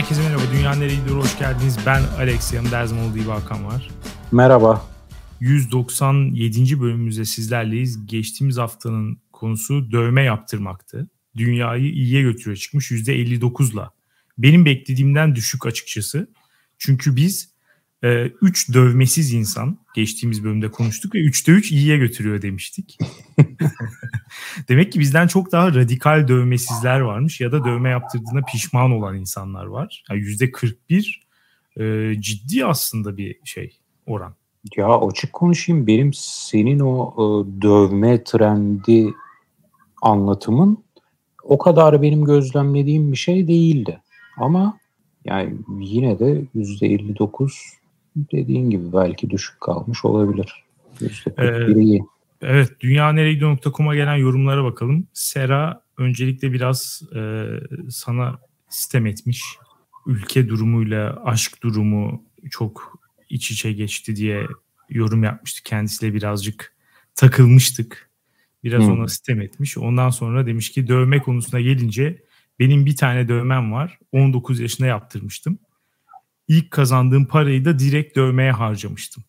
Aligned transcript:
Herkese 0.00 0.22
merhaba. 0.22 0.42
Dünya 0.52 0.74
Nereyedir 0.74 1.10
hoş 1.10 1.38
geldiniz. 1.38 1.76
Ben 1.86 2.02
Alex. 2.18 2.52
Yanımda 2.52 2.78
her 2.78 2.84
zaman 2.86 3.04
olduğu 3.04 3.18
gibi 3.18 3.30
Hakan 3.30 3.66
var. 3.66 3.90
Merhaba. 4.32 4.86
197. 5.40 6.80
bölümümüzde 6.80 7.24
sizlerleyiz. 7.24 8.06
Geçtiğimiz 8.06 8.58
haftanın 8.58 9.18
konusu 9.32 9.92
dövme 9.92 10.22
yaptırmaktı. 10.22 11.10
Dünyayı 11.36 11.92
iyiye 11.92 12.22
götürüyor 12.22 12.56
çıkmış 12.56 12.90
%59'la. 12.90 13.90
Benim 14.38 14.64
beklediğimden 14.64 15.34
düşük 15.34 15.66
açıkçası. 15.66 16.30
Çünkü 16.78 17.16
biz 17.16 17.50
3 18.02 18.70
e, 18.70 18.74
dövmesiz 18.74 19.32
insan 19.32 19.78
geçtiğimiz 19.94 20.44
bölümde 20.44 20.70
konuştuk 20.70 21.14
ve 21.14 21.18
3'te 21.18 21.52
3 21.52 21.72
iyiye 21.72 21.96
götürüyor 21.96 22.42
demiştik. 22.42 22.98
Demek 24.68 24.92
ki 24.92 25.00
bizden 25.00 25.26
çok 25.26 25.52
daha 25.52 25.74
radikal 25.74 26.28
dövmesizler 26.28 27.00
varmış 27.00 27.40
ya 27.40 27.52
da 27.52 27.64
dövme 27.64 27.90
yaptırdığına 27.90 28.42
pişman 28.52 28.90
olan 28.90 29.16
insanlar 29.16 29.64
var. 29.64 30.04
Yani 30.10 30.20
%41 30.20 31.20
e, 31.76 32.14
ciddi 32.20 32.64
aslında 32.64 33.16
bir 33.16 33.36
şey 33.44 33.78
oran. 34.06 34.34
Ya 34.76 34.88
açık 34.88 35.32
konuşayım 35.32 35.86
benim 35.86 36.12
senin 36.14 36.80
o 36.80 37.14
e, 37.14 37.62
dövme 37.62 38.24
trendi 38.24 39.14
anlatımın 40.02 40.84
o 41.42 41.58
kadar 41.58 42.02
benim 42.02 42.24
gözlemlediğim 42.24 43.12
bir 43.12 43.16
şey 43.16 43.48
değildi. 43.48 44.00
Ama 44.36 44.78
yani 45.24 45.54
yine 45.80 46.18
de 46.18 46.44
%59 46.54 47.79
dediğin 48.16 48.70
gibi 48.70 48.92
belki 48.92 49.30
düşük 49.30 49.60
kalmış 49.60 50.04
olabilir. 50.04 50.64
%41 51.00 51.94
ee, 51.96 52.04
Evet, 52.42 52.80
dünyanereydi.com'a 52.80 53.94
gelen 53.94 54.16
yorumlara 54.16 54.64
bakalım. 54.64 55.06
Sera 55.12 55.82
öncelikle 55.98 56.52
biraz 56.52 57.02
e, 57.16 57.46
sana 57.90 58.38
sistem 58.68 59.06
etmiş. 59.06 59.42
Ülke 60.06 60.48
durumuyla 60.48 61.22
aşk 61.24 61.62
durumu 61.62 62.24
çok 62.50 63.00
iç 63.28 63.50
içe 63.50 63.72
geçti 63.72 64.16
diye 64.16 64.46
yorum 64.90 65.24
yapmıştı. 65.24 65.62
Kendisiyle 65.62 66.14
birazcık 66.14 66.76
takılmıştık. 67.14 68.10
Biraz 68.64 68.82
hmm. 68.82 68.92
ona 68.92 69.08
sistem 69.08 69.40
etmiş. 69.40 69.78
Ondan 69.78 70.10
sonra 70.10 70.46
demiş 70.46 70.70
ki 70.72 70.88
dövme 70.88 71.18
konusuna 71.18 71.60
gelince 71.60 72.22
benim 72.58 72.86
bir 72.86 72.96
tane 72.96 73.28
dövmem 73.28 73.72
var. 73.72 73.98
19 74.12 74.60
yaşında 74.60 74.86
yaptırmıştım. 74.88 75.58
İlk 76.50 76.70
kazandığım 76.70 77.26
parayı 77.26 77.64
da 77.64 77.78
direkt 77.78 78.16
dövmeye 78.16 78.52
harcamıştım. 78.52 79.24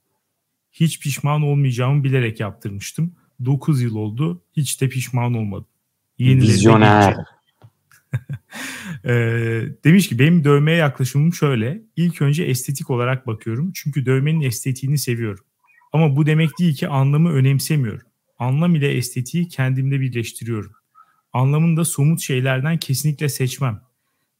Hiç 0.72 1.00
pişman 1.00 1.41
olmayacağımı 1.41 2.03
bilerek 2.03 2.39
yaptırmıştım. 2.39 3.16
9 3.45 3.81
yıl 3.81 3.95
oldu. 3.95 4.44
Hiç 4.58 4.81
de 4.81 4.89
pişman 4.89 5.33
olmadım. 5.33 5.67
Vizyoner. 6.19 7.16
e, 9.05 9.11
demiş 9.83 10.09
ki 10.09 10.19
benim 10.19 10.44
dövmeye 10.44 10.77
yaklaşımım 10.77 11.33
şöyle. 11.33 11.81
İlk 11.95 12.22
önce 12.22 12.44
estetik 12.44 12.89
olarak 12.89 13.27
bakıyorum. 13.27 13.72
Çünkü 13.75 14.05
dövmenin 14.05 14.42
estetiğini 14.42 14.97
seviyorum. 14.97 15.45
Ama 15.94 16.16
bu 16.16 16.25
demek 16.25 16.59
değil 16.59 16.75
ki 16.75 16.88
anlamı 16.88 17.31
önemsemiyorum. 17.31 18.08
Anlam 18.39 18.75
ile 18.75 18.94
estetiği 18.94 19.47
kendimde 19.47 19.99
birleştiriyorum. 19.99 20.72
Anlamını 21.33 21.77
da 21.77 21.86
somut 21.86 22.22
şeylerden 22.22 22.77
kesinlikle 22.77 23.30
seçmem. 23.30 23.81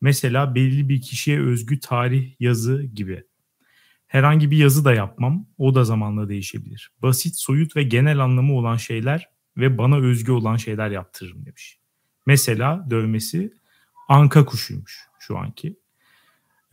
Mesela 0.02 0.56
belli 0.56 0.90
bir 0.90 1.02
kişiye 1.02 1.40
özgü 1.42 1.80
tarih, 1.80 2.36
yazı 2.40 2.84
gibi. 2.84 3.24
Herhangi 4.08 4.52
bir 4.52 4.58
yazı 4.58 4.86
da 4.86 4.94
yapmam. 4.94 5.46
O 5.58 5.76
da 5.76 5.84
zamanla 5.84 6.30
değişebilir. 6.30 6.92
Basit, 7.02 7.36
soyut 7.36 7.76
ve 7.76 7.84
genel 7.84 8.20
anlamı 8.20 8.58
olan 8.58 8.78
şeyler 8.78 9.30
ve 9.58 9.78
bana 9.78 9.98
özgü 9.98 10.32
olan 10.32 10.56
şeyler 10.56 10.92
yaptırırım 10.92 11.46
demiş. 11.46 11.80
Mesela 12.26 12.88
dövmesi 12.90 13.54
anka 14.08 14.46
kuşuymuş 14.46 15.00
şu 15.20 15.38
anki. 15.38 15.76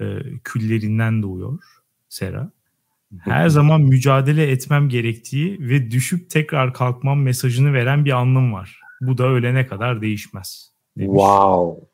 Ee, 0.00 0.18
küllerinden 0.44 1.22
doğuyor 1.22 1.62
Sera. 2.08 2.50
Her 3.18 3.48
zaman 3.48 3.80
mücadele 3.80 4.50
etmem 4.50 4.88
gerektiği 4.88 5.58
ve 5.60 5.90
düşüp 5.90 6.30
tekrar 6.30 6.74
kalkmam 6.74 7.22
mesajını 7.22 7.72
veren 7.72 8.04
bir 8.04 8.12
anlam 8.12 8.52
var. 8.52 8.80
Bu 9.00 9.18
da 9.18 9.26
ölene 9.26 9.66
kadar 9.66 10.00
değişmez. 10.00 10.72
Demiş. 10.96 11.08
Wow. 11.08 11.87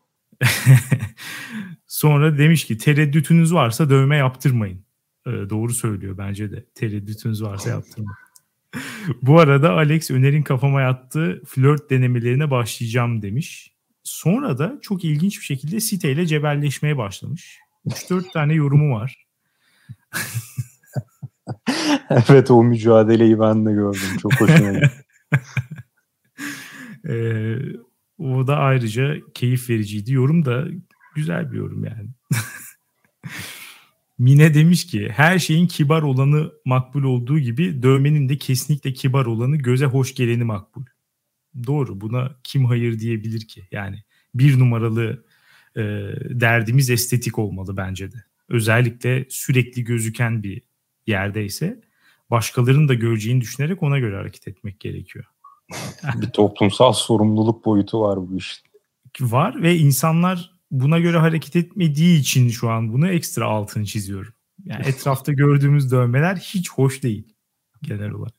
Sonra 1.87 2.39
demiş 2.39 2.65
ki 2.65 2.79
tereddütünüz 2.79 3.55
varsa 3.55 3.91
dövme 3.91 4.17
yaptırmayın. 4.17 4.85
Ee, 5.27 5.31
doğru 5.31 5.73
söylüyor 5.73 6.19
bence 6.19 6.53
de. 6.53 6.65
Tereddütünüz 6.75 7.43
varsa 7.43 7.71
yaptırmayın. 7.71 8.17
Bu 9.23 9.41
arada 9.41 9.73
Alex 9.73 10.11
önerin 10.11 10.43
kafama 10.43 10.81
yattı. 10.81 11.43
Flört 11.47 11.91
denemelerine 11.91 12.51
başlayacağım 12.51 13.23
demiş. 13.23 13.75
Sonra 14.03 14.59
da 14.59 14.79
çok 14.83 15.05
ilginç 15.05 15.39
bir 15.39 15.45
şekilde 15.45 15.81
siteyle 15.81 16.27
cebelleşmeye 16.27 16.99
başlamış. 16.99 17.59
3-4 17.87 18.33
tane 18.33 18.55
yorumu 18.55 18.95
var. 18.95 19.27
evet 22.11 22.51
o 22.51 22.65
mücadeleyi 22.65 23.41
ben 23.41 23.67
de 23.67 23.73
gördüm. 23.73 24.19
Çok 24.23 24.41
hoşuma 24.41 24.73
gitti. 24.73 24.91
ee, 27.09 27.57
o 28.19 28.47
da 28.47 28.57
ayrıca 28.57 29.17
keyif 29.35 29.71
vericiydi. 29.71 30.13
Yorum 30.13 30.45
da 30.45 30.69
güzel 31.15 31.53
bir 31.53 31.57
yorum 31.57 31.85
yani. 31.85 32.09
Mine 34.19 34.55
demiş 34.55 34.87
ki 34.87 35.09
her 35.09 35.39
şeyin 35.39 35.67
kibar 35.67 36.03
olanı 36.03 36.53
makbul 36.65 37.03
olduğu 37.03 37.39
gibi 37.39 37.83
dövmenin 37.83 38.29
de 38.29 38.39
kesinlikle 38.39 38.93
kibar 38.93 39.27
olanı 39.27 39.57
göze 39.57 39.87
hoş 39.87 40.15
geleni 40.15 40.45
makbul. 40.45 40.85
Doğru 41.67 42.01
buna 42.01 42.37
kim 42.45 42.65
hayır 42.65 42.99
diyebilir 42.99 43.49
ki? 43.49 43.69
Yani 43.71 44.03
bir 44.35 44.59
numaralı 44.59 45.25
e, 45.77 45.83
derdimiz 46.31 46.91
estetik 46.91 47.39
olmalı 47.39 47.77
bence 47.77 48.13
de. 48.13 48.17
Özellikle 48.49 49.27
sürekli 49.29 49.85
gözüken 49.85 50.43
bir 50.43 50.63
yerdeyse 51.07 51.81
başkalarının 52.31 52.89
da 52.89 52.95
göreceğini 52.95 53.41
düşünerek 53.41 53.83
ona 53.83 53.99
göre 53.99 54.17
hareket 54.17 54.49
etmek 54.49 54.81
gerekiyor. 54.81 55.25
Bir 56.15 56.31
toplumsal 56.31 56.93
sorumluluk 56.93 57.65
boyutu 57.65 58.01
var 58.01 58.29
bu 58.31 58.37
işte. 58.37 58.69
Var 59.21 59.63
ve 59.63 59.77
insanlar 59.77 60.55
buna 60.71 60.99
göre 60.99 61.19
hareket 61.19 61.57
etmediği 61.57 62.21
için 62.21 62.49
şu 62.49 62.71
an 62.71 62.93
bunu 62.93 63.09
ekstra 63.09 63.47
altını 63.47 63.85
çiziyorum. 63.85 64.33
Yani 64.65 64.83
etrafta 64.87 65.33
gördüğümüz 65.33 65.93
dövmeler 65.93 66.37
hiç 66.37 66.71
hoş 66.71 67.03
değil 67.03 67.35
genel 67.83 68.11
olarak. 68.11 68.35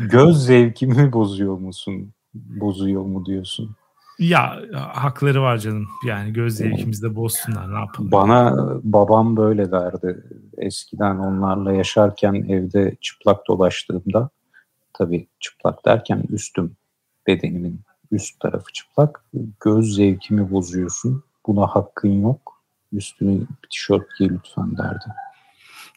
Göz 0.00 0.44
zevkimi 0.44 1.12
bozuyor 1.12 1.58
musun? 1.58 2.12
Bozuyor 2.34 3.02
mu 3.02 3.26
diyorsun? 3.26 3.76
Ya 4.18 4.62
hakları 4.74 5.42
var 5.42 5.58
canım. 5.58 5.88
Yani 6.06 6.32
göz 6.32 6.56
zevkimizde 6.56 7.14
bozsunlar 7.14 7.74
ne 7.74 7.78
yapalım. 7.78 8.12
Bana 8.12 8.56
babam 8.82 9.36
böyle 9.36 9.72
derdi. 9.72 10.24
Eskiden 10.58 11.16
onlarla 11.16 11.72
yaşarken 11.72 12.34
evde 12.34 12.96
çıplak 13.00 13.48
dolaştığımda 13.48 14.30
tabii 14.98 15.28
çıplak 15.40 15.84
derken 15.86 16.24
üstüm 16.30 16.76
bedenimin 17.26 17.80
üst 18.10 18.40
tarafı 18.40 18.72
çıplak. 18.72 19.24
Göz 19.60 19.94
zevkimi 19.94 20.50
bozuyorsun. 20.50 21.24
Buna 21.46 21.66
hakkın 21.66 22.22
yok. 22.22 22.62
Üstüne 22.92 23.40
tişört 23.70 24.06
giy 24.18 24.28
lütfen 24.28 24.76
derdi. 24.76 25.04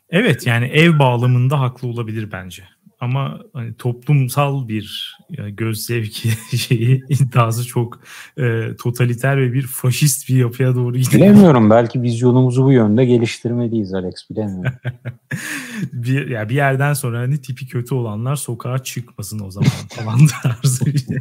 Evet 0.09 0.47
yani 0.47 0.65
ev 0.65 0.99
bağlamında 0.99 1.59
haklı 1.59 1.87
olabilir 1.87 2.31
bence. 2.31 2.63
Ama 3.01 3.39
hani 3.53 3.73
toplumsal 3.73 4.67
bir 4.67 5.17
yani 5.29 5.55
göz 5.55 5.85
zevki 5.85 6.29
şeyi 6.57 7.03
iddiası 7.09 7.67
çok 7.67 7.99
e, 8.37 8.75
totaliter 8.79 9.37
ve 9.37 9.53
bir 9.53 9.67
faşist 9.67 10.29
bir 10.29 10.35
yapıya 10.35 10.75
doğru 10.75 10.97
gidiyor. 10.97 11.23
Bilemiyorum 11.23 11.69
belki 11.69 12.01
vizyonumuzu 12.01 12.63
bu 12.63 12.71
yönde 12.71 13.05
geliştirmeliyiz 13.05 13.93
Alex 13.93 14.29
bilemiyorum. 14.29 14.79
bir, 15.93 16.27
ya 16.27 16.49
bir 16.49 16.55
yerden 16.55 16.93
sonra 16.93 17.19
hani 17.19 17.41
tipi 17.41 17.67
kötü 17.67 17.95
olanlar 17.95 18.35
sokağa 18.35 18.79
çıkmasın 18.79 19.39
o 19.39 19.51
zaman 19.51 19.69
falan 19.89 20.19
tarzı 20.27 20.85
bir 20.85 20.97
şey. 20.97 21.17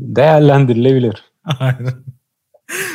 Değerlendirilebilir. 0.00 1.24
Aynen. 1.44 1.94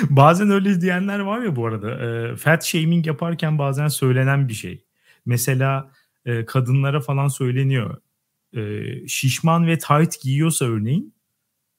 bazen 0.09 0.49
öyle 0.49 0.81
diyenler 0.81 1.19
var 1.19 1.41
ya 1.41 1.55
bu 1.55 1.65
arada. 1.65 1.91
E, 1.91 2.35
fat 2.35 2.65
shaming 2.65 3.07
yaparken 3.07 3.59
bazen 3.59 3.87
söylenen 3.87 4.47
bir 4.47 4.53
şey. 4.53 4.83
Mesela 5.25 5.91
e, 6.27 6.45
kadınlara 6.45 7.01
falan 7.01 7.27
söyleniyor. 7.27 7.97
E, 8.53 8.83
şişman 9.07 9.67
ve 9.67 9.77
tight 9.77 10.21
giyiyorsa 10.21 10.65
örneğin 10.65 11.13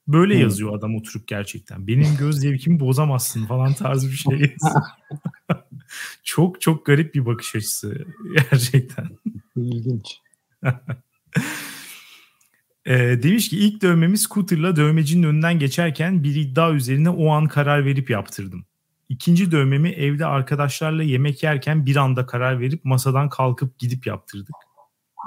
böyle 0.07 0.33
hmm. 0.33 0.41
yazıyor 0.41 0.77
adam 0.77 0.95
oturup 0.95 1.27
gerçekten. 1.27 1.87
Benim 1.87 2.17
göz 2.19 2.39
zevkimi 2.39 2.79
bozamazsın 2.79 3.45
falan 3.45 3.73
tarzı 3.73 4.07
bir 4.07 4.15
şey. 4.15 4.55
çok 6.23 6.61
çok 6.61 6.85
garip 6.85 7.15
bir 7.15 7.25
bakış 7.25 7.55
açısı 7.55 8.05
gerçekten. 8.51 9.09
İlginç. 9.55 10.19
E, 12.85 12.93
demiş 13.23 13.49
ki 13.49 13.57
ilk 13.57 13.81
dövmemi 13.81 14.17
scooterla 14.17 14.75
dövmecinin 14.75 15.23
önünden 15.23 15.59
geçerken 15.59 16.23
bir 16.23 16.35
iddia 16.35 16.73
üzerine 16.73 17.09
o 17.09 17.29
an 17.29 17.47
karar 17.47 17.85
verip 17.85 18.09
yaptırdım. 18.09 18.65
İkinci 19.09 19.51
dövmemi 19.51 19.89
evde 19.89 20.25
arkadaşlarla 20.25 21.03
yemek 21.03 21.43
yerken 21.43 21.85
bir 21.85 21.95
anda 21.95 22.25
karar 22.25 22.59
verip 22.59 22.85
masadan 22.85 23.29
kalkıp 23.29 23.79
gidip 23.79 24.07
yaptırdık. 24.07 24.55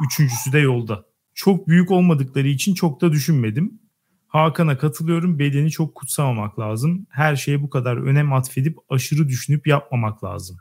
Üçüncüsü 0.06 0.52
de 0.52 0.58
yolda. 0.58 1.04
Çok 1.34 1.68
büyük 1.68 1.90
olmadıkları 1.90 2.48
için 2.48 2.74
çok 2.74 3.00
da 3.00 3.12
düşünmedim. 3.12 3.80
Hakan'a 4.28 4.78
katılıyorum. 4.78 5.38
Bedeni 5.38 5.70
çok 5.70 5.94
kutsamamak 5.94 6.58
lazım. 6.58 7.06
Her 7.10 7.36
şeye 7.36 7.62
bu 7.62 7.70
kadar 7.70 7.96
önem 7.96 8.32
atfedip 8.32 8.78
aşırı 8.88 9.28
düşünüp 9.28 9.66
yapmamak 9.66 10.24
lazım 10.24 10.56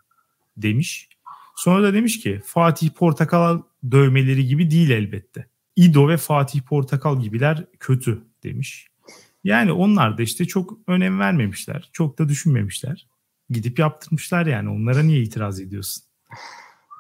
demiş. 0.58 1.10
Sonra 1.56 1.84
da 1.84 1.94
demiş 1.94 2.20
ki 2.20 2.42
Fatih 2.46 2.90
Portakal 2.90 3.62
dövmeleri 3.92 4.46
gibi 4.46 4.72
değil 4.72 4.90
elbette. 4.90 5.48
İdo 5.76 6.10
ve 6.10 6.18
Fatih 6.18 6.62
Portakal 6.62 7.22
gibiler 7.22 7.66
kötü 7.80 8.24
demiş. 8.44 8.88
Yani 9.44 9.72
onlar 9.72 10.18
da 10.18 10.22
işte 10.22 10.46
çok 10.46 10.78
önem 10.88 11.20
vermemişler. 11.20 11.90
Çok 11.94 12.20
da 12.20 12.30
düşünmemişler. 12.30 13.08
Gidip 13.52 13.80
yaptırmışlar 13.80 14.46
yani. 14.46 14.70
Onlara 14.70 15.04
niye 15.04 15.22
itiraz 15.22 15.60
ediyorsun? 15.60 16.04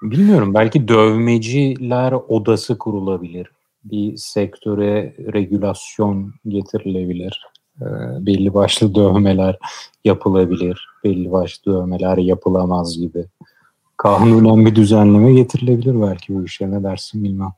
Bilmiyorum. 0.02 0.54
Belki 0.54 0.88
dövmeciler 0.88 2.12
odası 2.12 2.78
kurulabilir. 2.78 3.48
Bir 3.84 4.18
sektöre 4.18 5.16
regülasyon 5.34 6.34
getirilebilir. 6.48 7.42
Ee, 7.82 7.86
belli 8.26 8.54
başlı 8.54 8.96
dövmeler 8.96 9.58
yapılabilir. 10.06 10.88
Belli 11.04 11.32
başlı 11.32 11.74
dövmeler 11.74 12.18
yapılamaz 12.18 12.98
gibi. 12.98 13.26
Kanunen 13.98 14.66
bir 14.66 14.76
düzenleme 14.76 15.34
getirilebilir 15.34 16.02
belki 16.02 16.36
bu 16.36 16.46
işe. 16.46 16.72
Ne 16.72 16.84
dersin 16.84 17.24
bilmem. 17.24 17.52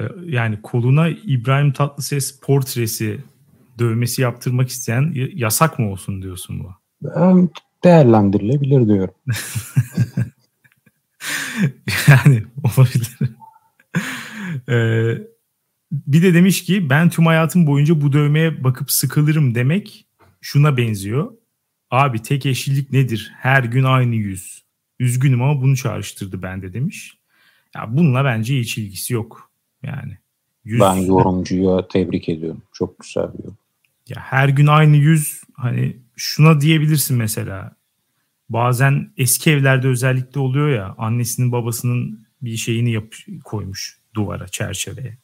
Ee, 0.00 0.04
yani 0.24 0.62
koluna 0.62 1.08
İbrahim 1.08 1.72
Tatlıses 1.72 2.40
portresi 2.40 3.20
dövmesi 3.78 4.22
yaptırmak 4.22 4.68
isteyen 4.68 5.12
yasak 5.34 5.78
mı 5.78 5.90
olsun 5.90 6.22
diyorsun 6.22 6.64
bu? 6.64 6.72
Değerlendirilebilir 7.84 8.88
diyorum. 8.88 9.14
yani 12.08 12.42
olabilir. 12.64 13.18
ee, 14.68 15.18
bir 15.92 16.22
de 16.22 16.34
demiş 16.34 16.64
ki 16.64 16.90
ben 16.90 17.10
tüm 17.10 17.26
hayatım 17.26 17.66
boyunca 17.66 18.00
bu 18.00 18.12
dövmeye 18.12 18.64
bakıp 18.64 18.90
sıkılırım 18.90 19.54
demek 19.54 20.06
şuna 20.40 20.76
benziyor. 20.76 21.32
Abi 21.90 22.22
tek 22.22 22.46
eşlilik 22.46 22.92
nedir? 22.92 23.32
Her 23.36 23.64
gün 23.64 23.84
aynı 23.84 24.14
yüz. 24.14 24.62
Üzgünüm 24.98 25.42
ama 25.42 25.62
bunu 25.62 25.76
çağrıştırdı 25.76 26.42
bende 26.42 26.72
demiş. 26.72 27.18
Ya 27.74 27.86
bununla 27.88 28.24
bence 28.24 28.58
hiç 28.58 28.78
ilgisi 28.78 29.14
yok. 29.14 29.50
Yani. 29.82 30.18
Yüz... 30.64 30.80
Ben 30.80 30.94
yorumcuya 30.94 31.88
tebrik 31.88 32.28
ediyorum. 32.28 32.62
Çok 32.72 32.98
güzel 32.98 33.34
bir 33.34 33.38
yorum. 33.38 33.56
Ya 34.08 34.20
her 34.20 34.48
gün 34.48 34.66
aynı 34.66 34.96
yüz 34.96 35.42
hani 35.54 35.96
şuna 36.22 36.60
diyebilirsin 36.60 37.16
mesela. 37.16 37.72
Bazen 38.48 39.10
eski 39.16 39.50
evlerde 39.50 39.88
özellikle 39.88 40.40
oluyor 40.40 40.68
ya 40.68 40.94
annesinin 40.98 41.52
babasının 41.52 42.26
bir 42.42 42.56
şeyini 42.56 42.92
yap 42.92 43.14
koymuş 43.44 43.98
duvara, 44.14 44.48
çerçeveye. 44.48 45.18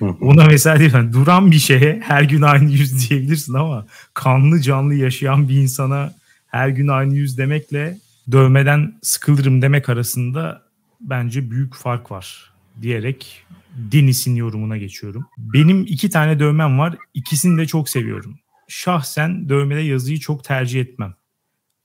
Ona 0.00 0.44
mesela 0.44 0.82
yani 0.82 1.12
duran 1.12 1.50
bir 1.50 1.58
şeye 1.58 2.00
her 2.04 2.22
gün 2.22 2.42
aynı 2.42 2.72
yüz 2.72 3.10
diyebilirsin 3.10 3.54
ama 3.54 3.86
kanlı 4.14 4.60
canlı 4.60 4.94
yaşayan 4.94 5.48
bir 5.48 5.56
insana 5.56 6.14
her 6.46 6.68
gün 6.68 6.88
aynı 6.88 7.14
yüz 7.14 7.38
demekle 7.38 7.98
dövmeden 8.32 8.94
sıkılırım 9.02 9.62
demek 9.62 9.88
arasında 9.88 10.62
bence 11.00 11.50
büyük 11.50 11.74
fark 11.74 12.10
var 12.10 12.52
diyerek 12.82 13.44
Deniz'in 13.76 14.36
yorumuna 14.36 14.76
geçiyorum. 14.76 15.26
Benim 15.38 15.82
iki 15.88 16.10
tane 16.10 16.38
dövmem 16.38 16.78
var. 16.78 16.96
İkisini 17.14 17.58
de 17.58 17.66
çok 17.66 17.88
seviyorum. 17.88 18.38
Şahsen 18.72 19.48
dövmede 19.48 19.80
yazıyı 19.80 20.18
çok 20.18 20.44
tercih 20.44 20.80
etmem. 20.80 21.14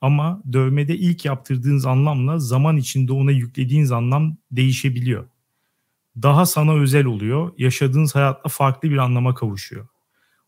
Ama 0.02 0.42
dövmede 0.54 0.96
ilk 0.96 1.26
yaptırdığınız 1.26 1.86
anlamla 1.86 2.40
zaman 2.40 2.78
içinde 2.78 3.14
ona 3.14 3.32
yüklediğiniz 3.32 3.92
anlam 3.92 4.38
değişebiliyor. 4.52 5.26
Daha 6.22 6.46
sana 6.46 6.74
özel 6.74 7.06
oluyor. 7.06 7.52
Yaşadığınız 7.58 8.16
hayatla 8.16 8.50
farklı 8.50 8.92
bir 8.92 8.98
anlama 8.98 9.36
kavuşuyor. 9.36 9.88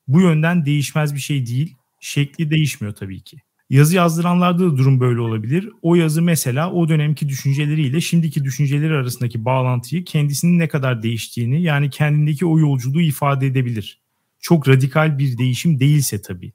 Bu 0.08 0.22
yönden 0.22 0.66
değişmez 0.66 1.16
bir 1.16 1.20
şey 1.20 1.46
değil. 1.46 1.76
Şekli 2.00 2.52
değişmiyor 2.52 2.96
tabii 2.96 3.22
ki. 3.22 3.38
Yazı 3.70 3.96
yazdıranlarda 3.96 4.60
da 4.60 4.78
durum 4.78 5.00
böyle 5.00 5.20
olabilir. 5.20 5.70
O 5.82 5.96
yazı 5.96 6.22
mesela 6.22 6.72
o 6.72 6.90
dönemki 6.90 7.30
düşünceleriyle 7.30 8.02
şimdiki 8.02 8.44
düşünceleri 8.44 8.94
arasındaki 8.94 9.46
bağlantıyı 9.46 10.04
kendisinin 10.04 10.60
ne 10.60 10.68
kadar 10.68 11.04
değiştiğini 11.04 11.62
yani 11.62 11.90
kendindeki 11.90 12.46
o 12.46 12.60
yolculuğu 12.60 13.02
ifade 13.02 13.48
edebilir. 13.48 14.07
Çok 14.40 14.68
radikal 14.68 15.18
bir 15.20 15.38
değişim 15.38 15.80
değilse 15.80 16.22
tabii 16.22 16.54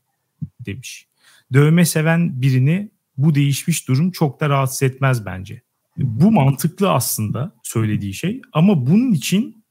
demiş. 0.61 1.07
Dövme 1.53 1.85
seven 1.85 2.43
birini 2.43 2.91
bu 3.17 3.35
değişmiş 3.35 3.89
durum 3.89 4.11
çok 4.11 4.41
da 4.41 4.49
rahatsız 4.49 4.83
etmez 4.83 5.27
bence. 5.27 5.63
Bu 5.97 6.33
mantıklı 6.33 6.91
aslında 6.93 7.55
söylediği 7.63 8.15
şey 8.15 8.43
ama 8.53 8.87
bunun 8.87 9.13
için 9.13 9.65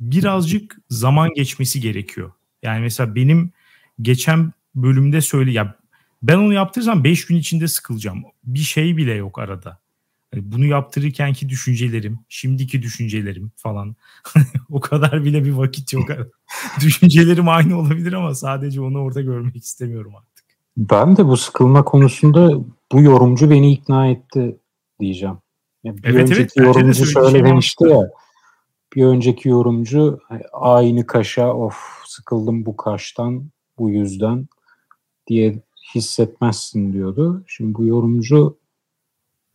birazcık 0.00 0.78
zaman 0.90 1.34
geçmesi 1.34 1.80
gerekiyor. 1.80 2.32
Yani 2.62 2.80
mesela 2.80 3.14
benim 3.14 3.52
geçen 4.02 4.52
bölümde 4.74 5.20
söyle 5.20 5.52
ya 5.52 5.76
ben 6.22 6.36
onu 6.36 6.52
yaptırsam 6.52 7.04
5 7.04 7.26
gün 7.26 7.36
içinde 7.36 7.68
sıkılacağım. 7.68 8.22
Bir 8.44 8.58
şey 8.58 8.96
bile 8.96 9.14
yok 9.14 9.38
arada. 9.38 9.78
Yani 10.36 10.52
bunu 10.52 10.64
yaptırırkenki 10.64 11.48
düşüncelerim, 11.48 12.18
şimdiki 12.28 12.82
düşüncelerim 12.82 13.52
falan. 13.56 13.96
o 14.70 14.80
kadar 14.80 15.24
bile 15.24 15.44
bir 15.44 15.52
vakit 15.52 15.92
yok. 15.92 16.08
Düşüncelerim 16.80 17.48
aynı 17.48 17.78
olabilir 17.78 18.12
ama 18.12 18.34
sadece 18.34 18.80
onu 18.80 18.98
orada 18.98 19.20
görmek 19.20 19.56
istemiyorum 19.56 20.16
artık. 20.16 20.44
Ben 20.76 21.16
de 21.16 21.26
bu 21.26 21.36
sıkılma 21.36 21.84
konusunda 21.84 22.64
bu 22.92 23.02
yorumcu 23.02 23.50
beni 23.50 23.72
ikna 23.72 24.08
etti 24.08 24.56
diyeceğim. 25.00 25.38
Yani 25.84 26.02
bir 26.02 26.08
evet, 26.08 26.22
önceki 26.22 26.40
evet, 26.40 26.56
yorumcu 26.56 27.06
şöyle 27.06 27.44
demişti 27.44 27.84
ya. 27.84 28.10
Bir 28.96 29.04
önceki 29.04 29.48
yorumcu 29.48 30.18
aynı 30.52 31.06
kaşa 31.06 31.54
of 31.54 31.76
sıkıldım 32.06 32.66
bu 32.66 32.76
kaştan 32.76 33.50
bu 33.78 33.90
yüzden 33.90 34.48
diye 35.26 35.62
hissetmezsin 35.94 36.92
diyordu. 36.92 37.44
Şimdi 37.46 37.74
bu 37.74 37.84
yorumcu 37.84 38.58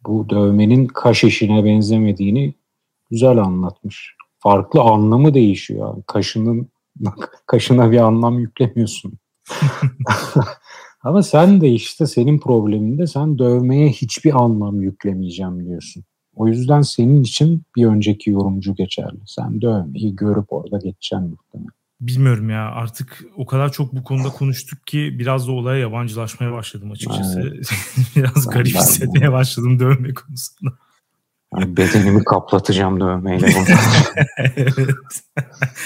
bu 0.05 0.29
dövmenin 0.29 0.85
kaş 0.85 1.23
işine 1.23 1.65
benzemediğini 1.65 2.53
güzel 3.11 3.37
anlatmış. 3.37 4.15
Farklı 4.39 4.81
anlamı 4.81 5.33
değişiyor. 5.33 6.03
Kaşının 6.07 6.67
kaşına 7.45 7.91
bir 7.91 7.97
anlam 7.97 8.39
yüklemiyorsun. 8.39 9.13
Ama 11.03 11.23
sen 11.23 11.61
de 11.61 11.69
işte 11.69 12.07
senin 12.07 12.39
probleminde 12.39 13.07
sen 13.07 13.39
dövmeye 13.39 13.89
hiçbir 13.89 14.43
anlam 14.43 14.81
yüklemeyeceğim 14.81 15.65
diyorsun. 15.65 16.03
O 16.35 16.47
yüzden 16.47 16.81
senin 16.81 17.23
için 17.23 17.63
bir 17.75 17.85
önceki 17.85 18.29
yorumcu 18.29 18.75
geçerli. 18.75 19.19
Sen 19.25 19.61
dövmeyi 19.61 20.15
görüp 20.15 20.53
orada 20.53 20.77
geçeceksin 20.77 21.29
muhtemelen. 21.29 21.80
Bilmiyorum 22.01 22.49
ya 22.49 22.71
artık 22.71 23.23
o 23.35 23.45
kadar 23.45 23.71
çok 23.71 23.93
bu 23.93 24.03
konuda 24.03 24.29
konuştuk 24.29 24.87
ki 24.87 25.15
biraz 25.19 25.47
da 25.47 25.51
olaya 25.51 25.79
yabancılaşmaya 25.79 26.51
başladım 26.51 26.91
açıkçası. 26.91 27.41
Evet. 27.41 27.69
biraz 28.15 28.47
ben, 28.47 28.53
garip 28.53 28.75
ben 28.75 28.79
hissetmeye 28.79 29.25
ben. 29.25 29.31
başladım 29.31 29.79
dövme 29.79 30.13
konusunda. 30.13 30.77
Yani 31.53 31.77
bedenimi 31.77 32.23
kaplatacağım 32.23 32.99
dövmeyle. 32.99 33.47
evet. 34.37 34.95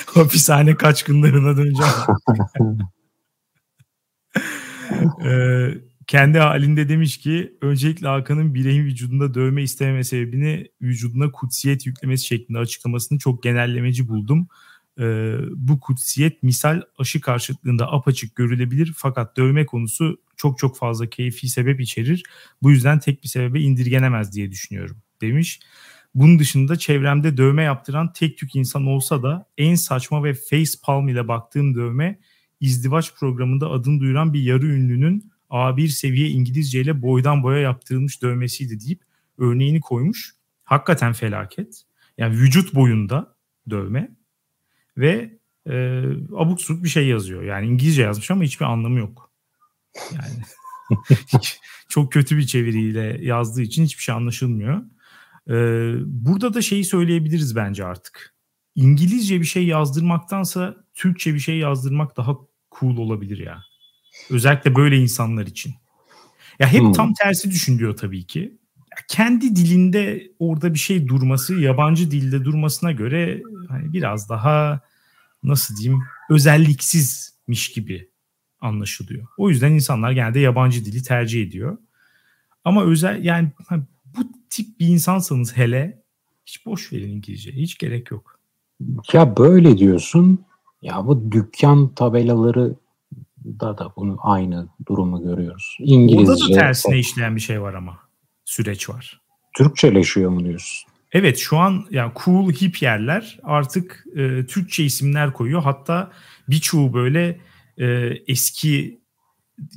Hapishane 0.05 0.75
kaçkınlarına 0.75 1.57
döneceğim. 1.57 1.93
ee, 5.25 5.77
kendi 6.07 6.39
halinde 6.39 6.89
demiş 6.89 7.17
ki 7.17 7.57
öncelikle 7.61 8.07
Hakan'ın 8.07 8.53
bireyin 8.53 8.83
vücudunda 8.83 9.33
dövme 9.33 9.63
istememe 9.63 10.03
sebebini 10.03 10.67
vücuduna 10.81 11.31
kutsiyet 11.31 11.85
yüklemesi 11.85 12.25
şeklinde 12.25 12.59
açıklamasını 12.59 13.19
çok 13.19 13.43
genellemeci 13.43 14.07
buldum 14.07 14.47
e, 14.99 15.35
bu 15.55 15.79
kutsiyet 15.79 16.43
misal 16.43 16.81
aşı 16.97 17.21
karşıtlığında 17.21 17.91
apaçık 17.91 18.35
görülebilir 18.35 18.93
fakat 18.95 19.37
dövme 19.37 19.65
konusu 19.65 20.17
çok 20.37 20.57
çok 20.57 20.77
fazla 20.77 21.09
keyfi 21.09 21.49
sebep 21.49 21.79
içerir. 21.79 22.23
Bu 22.61 22.71
yüzden 22.71 22.99
tek 22.99 23.23
bir 23.23 23.27
sebebe 23.27 23.59
indirgenemez 23.59 24.35
diye 24.35 24.51
düşünüyorum 24.51 24.97
demiş. 25.21 25.59
Bunun 26.15 26.39
dışında 26.39 26.75
çevremde 26.75 27.37
dövme 27.37 27.63
yaptıran 27.63 28.13
tek 28.13 28.37
tük 28.37 28.55
insan 28.55 28.85
olsa 28.85 29.23
da 29.23 29.49
en 29.57 29.75
saçma 29.75 30.23
ve 30.23 30.33
face 30.33 30.71
palm 30.83 31.07
ile 31.07 31.27
baktığım 31.27 31.75
dövme 31.75 32.19
izdivaç 32.59 33.15
programında 33.15 33.69
adını 33.69 33.99
duyuran 33.99 34.33
bir 34.33 34.41
yarı 34.41 34.65
ünlünün 34.65 35.31
A1 35.49 35.87
seviye 35.87 36.29
İngilizce 36.29 36.81
ile 36.81 37.01
boydan 37.01 37.43
boya 37.43 37.59
yaptırılmış 37.59 38.21
dövmesiydi 38.21 38.79
deyip 38.79 39.01
örneğini 39.37 39.81
koymuş. 39.81 40.35
Hakikaten 40.63 41.13
felaket. 41.13 41.83
Yani 42.17 42.37
vücut 42.37 42.75
boyunda 42.75 43.35
dövme 43.69 44.15
ve 44.97 45.39
e, 45.69 46.03
abuk 46.35 46.61
subuk 46.61 46.83
bir 46.83 46.89
şey 46.89 47.07
yazıyor. 47.07 47.43
Yani 47.43 47.67
İngilizce 47.67 48.01
yazmış 48.01 48.31
ama 48.31 48.43
hiçbir 48.43 48.65
anlamı 48.65 48.99
yok. 48.99 49.31
Yani 50.11 50.43
çok 51.89 52.11
kötü 52.11 52.37
bir 52.37 52.45
çeviriyle 52.45 53.17
yazdığı 53.21 53.61
için 53.61 53.83
hiçbir 53.83 54.03
şey 54.03 54.15
anlaşılmıyor. 54.15 54.81
Ee, 55.49 55.93
burada 56.05 56.53
da 56.53 56.61
şeyi 56.61 56.85
söyleyebiliriz 56.85 57.55
bence 57.55 57.85
artık. 57.85 58.35
İngilizce 58.75 59.39
bir 59.39 59.45
şey 59.45 59.65
yazdırmaktansa 59.65 60.75
Türkçe 60.93 61.33
bir 61.33 61.39
şey 61.39 61.57
yazdırmak 61.57 62.17
daha 62.17 62.35
cool 62.79 62.97
olabilir 62.97 63.37
ya. 63.37 63.63
Özellikle 64.29 64.75
böyle 64.75 64.97
insanlar 64.97 65.47
için. 65.47 65.73
Ya 66.59 66.67
hep 66.67 66.81
hmm. 66.81 66.91
tam 66.91 67.13
tersi 67.13 67.51
düşünüyor 67.51 67.97
tabii 67.97 68.27
ki. 68.27 68.57
Kendi 69.07 69.55
dilinde 69.55 70.31
orada 70.39 70.73
bir 70.73 70.79
şey 70.79 71.07
durması, 71.07 71.55
yabancı 71.55 72.11
dilde 72.11 72.45
durmasına 72.45 72.91
göre 72.91 73.41
hani 73.69 73.93
biraz 73.93 74.29
daha 74.29 74.81
nasıl 75.43 75.77
diyeyim 75.77 76.03
özelliksiz 76.29 77.35
dilmiş 77.47 77.71
gibi 77.71 78.09
anlaşılıyor. 78.61 79.27
O 79.37 79.49
yüzden 79.49 79.71
insanlar 79.71 80.11
genelde 80.11 80.39
yabancı 80.39 80.85
dili 80.85 81.03
tercih 81.03 81.47
ediyor. 81.47 81.77
Ama 82.63 82.83
özel 82.83 83.23
yani 83.23 83.51
bu 84.17 84.21
tip 84.49 84.79
bir 84.79 84.87
insansanız 84.87 85.57
hele 85.57 86.01
hiç 86.45 86.65
boş 86.65 86.93
verin 86.93 87.09
İngilizce. 87.09 87.51
Hiç 87.51 87.77
gerek 87.77 88.11
yok. 88.11 88.39
Ya 89.13 89.37
böyle 89.37 89.77
diyorsun. 89.77 90.45
Ya 90.81 91.07
bu 91.07 91.31
dükkan 91.31 91.95
tabelaları 91.95 92.75
da 93.45 93.77
da 93.77 93.93
bunu 93.95 94.17
aynı 94.21 94.67
durumu 94.87 95.23
görüyoruz. 95.23 95.77
İngilizce. 95.79 96.31
Orada 96.31 96.49
da 96.49 96.53
tersine 96.53 96.99
işleyen 96.99 97.35
bir 97.35 97.41
şey 97.41 97.61
var 97.61 97.73
ama. 97.73 98.04
Süreç 98.45 98.89
var. 98.89 99.21
Türkçeleşiyor 99.57 100.29
mu 100.29 100.45
diyorsun? 100.45 100.89
Evet 101.11 101.37
şu 101.37 101.57
an 101.57 101.85
yani 101.89 102.11
cool 102.23 102.51
hip 102.51 102.81
yerler 102.81 103.39
artık 103.43 104.05
e, 104.15 104.45
Türkçe 104.45 104.83
isimler 104.83 105.33
koyuyor. 105.33 105.63
Hatta 105.63 106.11
birçoğu 106.49 106.93
böyle 106.93 107.39
e, 107.77 107.85
eski 108.27 108.99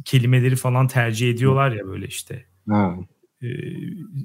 kelimeleri 0.04 0.56
falan 0.56 0.88
tercih 0.88 1.30
ediyorlar 1.30 1.72
ya 1.72 1.86
böyle 1.86 2.06
işte. 2.06 2.46
Ha. 2.68 2.96
E, 3.42 3.46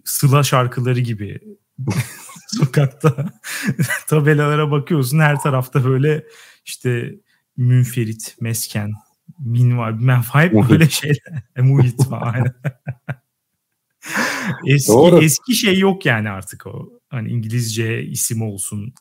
sıla 0.05 0.43
şarkıları 0.43 0.99
gibi 0.99 1.39
sokakta 2.47 3.33
tabelalara 4.07 4.71
bakıyorsun 4.71 5.19
her 5.19 5.39
tarafta 5.39 5.85
böyle 5.85 6.23
işte 6.65 7.15
münferit, 7.57 8.35
mesken, 8.41 8.91
minvar, 9.39 9.91
menfaat 9.91 10.53
böyle 10.53 10.89
şeyler. 10.89 11.43
Muhit 11.57 12.05
falan. 12.05 12.53
eski, 14.65 14.91
Doğru. 14.93 15.23
eski 15.23 15.53
şey 15.53 15.79
yok 15.79 16.05
yani 16.05 16.29
artık 16.29 16.67
o. 16.67 16.89
Hani 17.09 17.29
İngilizce 17.29 18.03
isim 18.03 18.41
olsun 18.41 18.93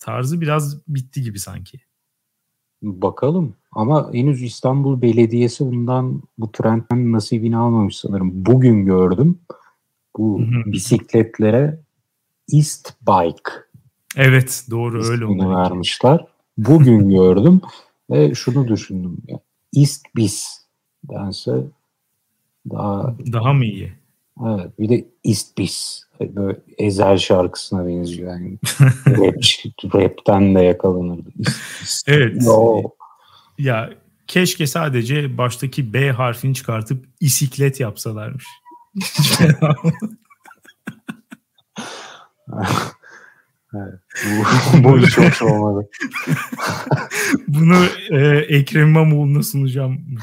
tarzı 0.00 0.40
biraz 0.40 0.78
bitti 0.88 1.22
gibi 1.22 1.38
sanki. 1.38 1.80
Bakalım. 2.82 3.56
Ama 3.72 4.12
henüz 4.14 4.42
İstanbul 4.42 5.02
Belediyesi 5.02 5.66
bundan 5.66 6.22
bu 6.38 6.52
trendden 6.52 7.12
nasibini 7.12 7.56
almamış 7.56 7.96
sanırım. 7.96 8.46
Bugün 8.46 8.84
gördüm. 8.84 9.38
Bu 10.16 10.40
bisikletlere 10.66 11.80
East 12.52 12.92
Bike. 13.02 13.50
Evet 14.16 14.66
doğru 14.70 15.04
öyle 15.04 15.24
oldu. 15.24 15.50
vermişler. 15.50 16.26
Bugün 16.58 17.08
gördüm 17.16 17.60
ve 18.10 18.34
şunu 18.34 18.68
düşündüm. 18.68 19.18
East 19.76 20.04
Bis 20.16 20.46
dense 21.04 21.52
daha 22.70 23.16
daha 23.32 23.52
mı 23.52 23.64
iyi? 23.64 23.99
Evet 24.46 24.78
bir 24.78 24.88
de 24.88 25.04
East 25.24 25.58
Bis 25.58 26.02
böyle 26.20 26.58
Ezel 26.78 27.18
şarkısına 27.18 27.86
benziyor 27.86 28.32
yani. 28.32 28.58
Rap, 29.06 29.94
rapten 29.94 30.54
de 30.54 30.60
yakalanırdı. 30.60 31.30
Evet. 32.06 32.42
Yo. 32.46 32.82
Ya 33.58 33.90
keşke 34.26 34.66
sadece 34.66 35.38
baştaki 35.38 35.92
B 35.92 36.10
harfini 36.10 36.54
çıkartıp 36.54 37.04
isiklet 37.20 37.80
yapsalarmış. 37.80 38.44
evet. 39.40 39.56
Bu, 44.74 44.84
bu 44.84 44.98
hiç 44.98 45.18
hoş 45.18 45.42
olmadı. 45.42 45.88
Bunu 47.48 47.76
e, 48.10 48.38
Ekrem 48.38 48.88
İmamoğlu'na 48.88 49.42
sunacağım. 49.42 49.98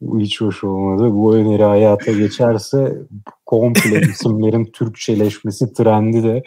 bu 0.00 0.20
hiç 0.20 0.40
hoş 0.40 0.64
olmadı. 0.64 1.12
Bu 1.12 1.36
öneri 1.36 1.62
hayata 1.62 2.12
geçerse 2.12 2.98
komple 3.46 4.00
isimlerin 4.10 4.64
Türkçeleşmesi 4.64 5.72
trendi 5.72 6.22
de 6.22 6.36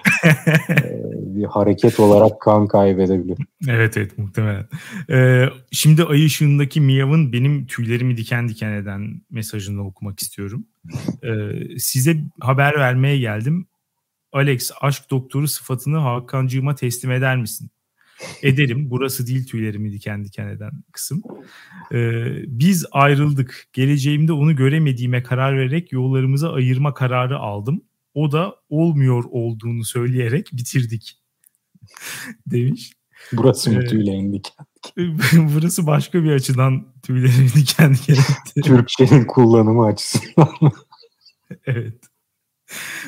e, 0.69 1.03
bir 1.35 1.43
hareket 1.45 1.99
olarak 1.99 2.41
kan 2.41 2.67
kaybedebilir. 2.67 3.37
Evet 3.67 3.97
evet 3.97 4.17
muhtemelen. 4.17 4.67
Ee, 5.09 5.45
şimdi 5.71 6.03
ay 6.03 6.25
ışığındaki 6.25 6.81
Miyav'ın 6.81 7.33
benim 7.33 7.67
tüylerimi 7.67 8.17
diken 8.17 8.49
diken 8.49 8.71
eden 8.71 9.21
mesajını 9.29 9.87
okumak 9.87 10.19
istiyorum. 10.19 10.65
Ee, 11.23 11.29
size 11.77 12.17
haber 12.39 12.75
vermeye 12.79 13.17
geldim. 13.17 13.67
Alex 14.31 14.71
aşk 14.81 15.11
doktoru 15.11 15.47
sıfatını 15.47 15.97
Hakan'cığıma 15.97 16.75
teslim 16.75 17.11
eder 17.11 17.37
misin? 17.37 17.69
Ederim. 18.43 18.89
Burası 18.89 19.27
değil 19.27 19.47
tüylerimi 19.47 19.91
diken 19.91 20.25
diken 20.25 20.47
eden 20.47 20.71
kısım. 20.91 21.21
Ee, 21.91 22.25
biz 22.47 22.85
ayrıldık. 22.91 23.67
Geleceğimde 23.73 24.33
onu 24.33 24.55
göremediğime 24.55 25.23
karar 25.23 25.57
vererek 25.57 25.91
yollarımızı 25.91 26.51
ayırma 26.51 26.93
kararı 26.93 27.39
aldım. 27.39 27.81
O 28.13 28.31
da 28.31 28.55
olmuyor 28.69 29.23
olduğunu 29.31 29.83
söyleyerek 29.83 30.49
bitirdik. 30.53 31.19
Demiş. 32.47 32.91
Burası 33.33 33.71
mı 33.71 33.83
ee, 33.83 33.87
tüylerini 33.87 34.33
diken 34.33 34.65
Burası 35.55 35.87
başka 35.87 36.23
bir 36.23 36.31
açıdan 36.31 36.87
tüylerini 37.03 37.53
diken 37.53 37.93
diken 37.93 38.13
etti. 38.13 38.61
Türkçenin 38.63 39.25
kullanımı 39.25 39.85
açısından. 39.85 40.49
evet 41.65 41.95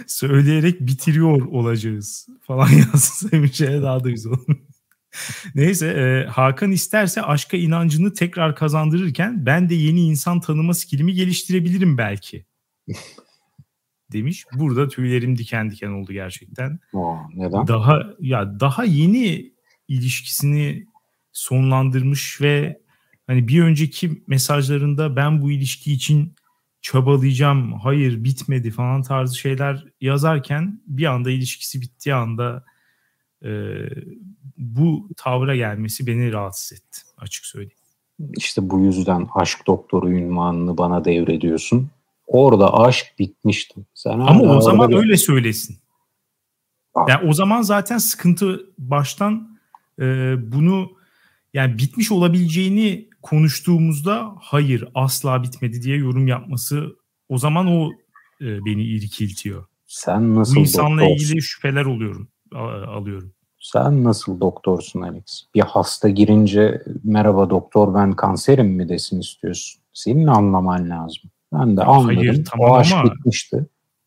söyleyerek 0.07 0.81
bitiriyor 0.81 1.45
olacağız 1.45 2.27
falan 2.41 2.69
yazsa 2.69 3.31
bir 3.31 3.53
şey 3.53 3.81
daha 3.81 4.03
da 4.03 4.09
güzel 4.09 4.31
olur. 4.31 4.57
Neyse 5.55 5.87
e, 5.87 6.29
Hakan 6.29 6.71
isterse 6.71 7.21
aşka 7.21 7.57
inancını 7.57 8.13
tekrar 8.13 8.55
kazandırırken 8.55 9.45
ben 9.45 9.69
de 9.69 9.75
yeni 9.75 10.01
insan 10.01 10.39
tanıma 10.39 10.73
skillimi 10.73 11.13
geliştirebilirim 11.13 11.97
belki. 11.97 12.45
Demiş. 14.11 14.45
Burada 14.53 14.87
tüylerim 14.87 15.37
diken 15.37 15.71
diken 15.71 15.89
oldu 15.89 16.13
gerçekten. 16.13 16.79
Aa, 16.93 17.15
neden? 17.35 17.67
Daha 17.67 18.03
ya 18.19 18.59
daha 18.59 18.83
yeni 18.83 19.53
ilişkisini 19.87 20.87
sonlandırmış 21.31 22.41
ve 22.41 22.81
hani 23.27 23.47
bir 23.47 23.63
önceki 23.63 24.23
mesajlarında 24.27 25.15
ben 25.15 25.41
bu 25.41 25.51
ilişki 25.51 25.93
için 25.93 26.35
çabalayacağım, 26.81 27.73
hayır 27.73 28.23
bitmedi 28.23 28.71
falan 28.71 29.01
tarzı 29.01 29.37
şeyler 29.37 29.85
yazarken 30.01 30.81
bir 30.87 31.05
anda 31.05 31.31
ilişkisi 31.31 31.81
bittiği 31.81 32.15
anda 32.15 32.65
e, 33.45 33.49
bu 34.57 35.09
tavra 35.17 35.55
gelmesi 35.55 36.07
beni 36.07 36.31
rahatsız 36.31 36.73
etti 36.73 37.01
açık 37.17 37.45
söyleyeyim. 37.45 37.77
İşte 38.37 38.69
bu 38.69 38.79
yüzden 38.79 39.27
aşk 39.35 39.67
doktoru 39.67 40.09
ünvanını 40.09 40.77
bana 40.77 41.05
devrediyorsun. 41.05 41.89
Orada 42.27 42.79
aşk 42.79 43.05
bitmişti. 43.19 43.85
Sen 43.93 44.11
Ama 44.11 44.41
o 44.41 44.61
zaman 44.61 44.89
bir... 44.89 44.95
öyle 44.95 45.17
söylesin. 45.17 45.77
Bak. 46.95 47.09
Yani 47.09 47.29
o 47.29 47.33
zaman 47.33 47.61
zaten 47.61 47.97
sıkıntı 47.97 48.69
baştan 48.77 49.59
e, 49.99 50.03
bunu 50.51 50.91
yani 51.53 51.77
bitmiş 51.77 52.11
olabileceğini 52.11 53.09
konuştuğumuzda 53.21 54.35
hayır 54.39 54.87
asla 54.95 55.43
bitmedi 55.43 55.81
diye 55.81 55.97
yorum 55.97 56.27
yapması 56.27 56.95
o 57.29 57.37
zaman 57.37 57.67
o 57.67 57.91
e, 58.41 58.65
beni 58.65 58.83
irkiltiyor. 58.83 59.65
Sen 59.87 60.35
nasıl 60.35 60.55
Bu 60.55 60.59
insanla 60.59 61.01
doktorsun? 61.01 61.25
ilgili 61.25 61.41
şüpheler 61.41 61.85
oluyorum 61.85 62.27
alıyorum. 62.87 63.33
Sen 63.71 64.03
nasıl 64.03 64.39
doktorsun 64.39 65.01
Alex? 65.01 65.43
Bir 65.55 65.61
hasta 65.61 66.09
girince 66.09 66.83
merhaba 67.03 67.49
doktor 67.49 67.93
ben 67.93 68.13
kanserim 68.13 68.67
mi 68.67 68.89
desin 68.89 69.19
istiyorsun? 69.19 69.81
Senin 69.93 70.27
anlaman 70.27 70.89
lazım. 70.89 71.31
Ben 71.53 71.77
de 71.77 71.81
ya 71.81 71.87
anladım. 71.87 72.15
Hayır, 72.15 72.45
tamam 72.45 72.71
o 72.71 72.75
aşk 72.75 72.93
ama 72.93 73.03
bitmişti. 73.13 73.65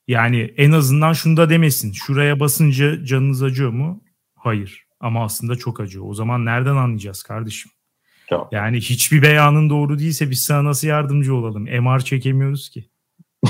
Yani 0.09 0.55
en 0.57 0.73
azından 0.73 1.12
şunu 1.12 1.37
da 1.37 1.50
demesin. 1.50 1.93
Şuraya 1.93 2.41
basınca 2.41 3.05
canınız 3.05 3.43
acıyor 3.43 3.71
mu? 3.71 4.00
Hayır. 4.35 4.87
Ama 5.00 5.25
aslında 5.25 5.57
çok 5.57 5.81
acıyor. 5.81 6.05
O 6.09 6.15
zaman 6.15 6.45
nereden 6.45 6.77
anlayacağız 6.77 7.23
kardeşim? 7.23 7.71
Yok. 8.31 8.49
Yani 8.53 8.77
hiçbir 8.77 9.23
beyanın 9.23 9.71
doğru 9.71 9.99
değilse 9.99 10.31
biz 10.31 10.43
sana 10.43 10.65
nasıl 10.65 10.88
yardımcı 10.88 11.35
olalım? 11.35 11.62
MR 11.65 12.00
çekemiyoruz 12.00 12.69
ki. 12.69 12.91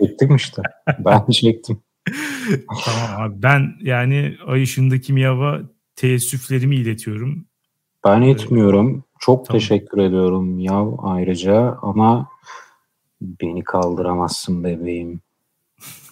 Çektim 0.00 0.36
işte. 0.36 0.62
Ben 0.98 1.26
çektim. 1.30 1.82
tamam 2.84 3.22
abi. 3.22 3.42
Ben 3.42 3.72
yani 3.80 4.36
ay 4.46 4.62
ışığındaki 4.62 5.12
Miyav'a 5.12 5.60
teessüflerimi 5.96 6.76
iletiyorum. 6.76 7.46
Ben 8.04 8.22
etmiyorum. 8.22 9.04
Çok 9.18 9.46
tamam. 9.46 9.60
teşekkür 9.60 9.98
ediyorum 9.98 10.58
Yav 10.58 10.92
ayrıca 10.98 11.78
ama 11.82 12.28
beni 13.20 13.64
kaldıramazsın 13.64 14.64
bebeğim. 14.64 15.20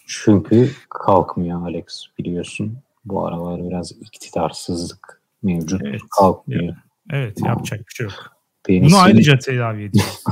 Çünkü 0.06 0.70
kalkmıyor 0.88 1.62
Alex 1.62 2.04
biliyorsun. 2.18 2.78
Bu 3.04 3.26
aralar 3.26 3.64
biraz 3.64 3.92
iktidarsızlık 3.92 5.22
mevcut. 5.42 5.82
Evet, 5.84 6.00
kalkmıyor. 6.18 6.76
Evet 7.10 7.40
yapacak 7.44 7.80
bir 7.88 7.94
şey 7.94 8.04
yok. 8.04 8.14
Penisim, 8.64 8.88
Bunu 8.90 8.98
ayrıca 9.02 9.38
tedavi 9.38 9.82
edeceğiz. 9.84 10.24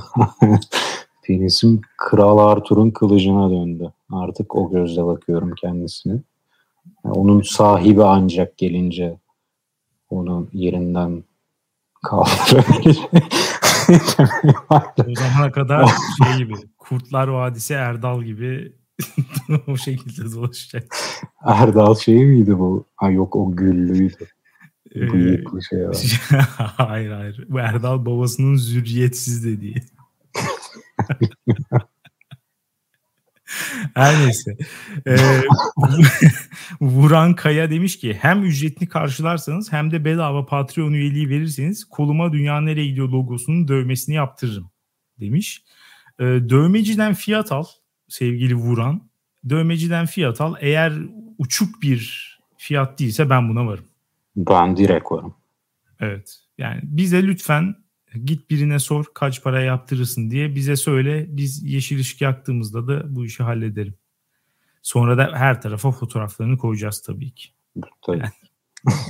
penisim 1.22 1.80
Kral 1.98 2.38
Arthur'un 2.38 2.90
kılıcına 2.90 3.50
döndü. 3.50 3.92
Artık 4.10 4.54
o 4.54 4.70
gözle 4.70 5.04
bakıyorum 5.04 5.54
kendisine. 5.60 6.12
Yani 7.04 7.14
onun 7.14 7.42
sahibi 7.42 8.04
ancak 8.04 8.58
gelince 8.58 9.18
onu 10.10 10.48
yerinden 10.52 11.24
kaldırabilir. 12.02 12.98
o 15.06 15.14
zamana 15.14 15.52
kadar 15.52 15.90
şey 16.24 16.36
gibi 16.36 16.54
Kurtlar 16.78 17.28
Vadisi 17.28 17.74
Erdal 17.74 18.22
gibi 18.22 18.72
o 19.66 19.76
şekilde 19.76 20.32
dolaşacak. 20.32 20.96
Erdal 21.44 21.94
şey 21.94 22.26
miydi 22.26 22.58
bu? 22.58 22.84
Ha 22.96 23.10
yok 23.10 23.36
o 23.36 23.56
güllüydü. 23.56 24.26
Bıyıklı 24.94 25.62
şey 25.62 25.88
var. 25.88 26.20
hayır 26.58 27.10
hayır. 27.10 27.44
Bu 27.48 27.58
Erdal 27.58 28.06
babasının 28.06 28.56
zürriyetsiz 28.56 29.44
dediği. 29.44 29.82
Her 33.94 34.26
neyse. 34.26 34.56
Ee, 35.06 35.16
Vuran 36.80 37.34
Kaya 37.34 37.70
demiş 37.70 37.98
ki 37.98 38.18
hem 38.20 38.44
ücretini 38.44 38.88
karşılarsanız 38.88 39.72
hem 39.72 39.90
de 39.90 40.04
bedava 40.04 40.46
Patreon 40.46 40.92
üyeliği 40.92 41.28
verirseniz 41.28 41.84
koluma 41.84 42.32
dünya 42.32 42.60
nereye 42.60 42.86
gidiyor 42.86 43.08
logosunun 43.08 43.68
dövmesini 43.68 44.14
yaptırırım 44.14 44.70
demiş. 45.20 45.64
Ee, 46.18 46.24
dövmeciden 46.24 47.14
fiyat 47.14 47.52
al 47.52 47.64
sevgili 48.08 48.54
Vuran. 48.54 49.08
Dövmeciden 49.48 50.06
fiyat 50.06 50.40
al. 50.40 50.54
Eğer 50.60 50.92
uçuk 51.38 51.82
bir 51.82 52.32
fiyat 52.56 52.98
değilse 52.98 53.30
ben 53.30 53.48
buna 53.48 53.66
varım. 53.66 53.84
Ben 54.36 54.76
direkt 54.76 55.12
varım. 55.12 55.34
Evet. 56.00 56.38
Yani 56.58 56.80
bize 56.82 57.22
lütfen 57.22 57.74
git 58.24 58.50
birine 58.50 58.78
sor 58.78 59.04
kaç 59.14 59.42
para 59.42 59.60
yaptırırsın 59.60 60.30
diye 60.30 60.54
bize 60.54 60.76
söyle. 60.76 61.26
Biz 61.28 61.62
yeşil 61.62 62.00
ışık 62.00 62.20
yaktığımızda 62.20 62.88
da 62.88 63.16
bu 63.16 63.26
işi 63.26 63.42
hallederim. 63.42 63.94
Sonra 64.82 65.18
da 65.18 65.32
her 65.34 65.62
tarafa 65.62 65.90
fotoğraflarını 65.90 66.58
koyacağız 66.58 67.02
tabii 67.02 67.30
ki. 67.30 67.48
Tabii. 68.06 68.18
Yani. 68.18 68.30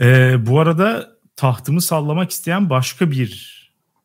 ee, 0.00 0.46
bu 0.46 0.60
arada 0.60 1.16
tahtımı 1.36 1.82
sallamak 1.82 2.30
isteyen 2.30 2.70
başka 2.70 3.10
bir 3.10 3.56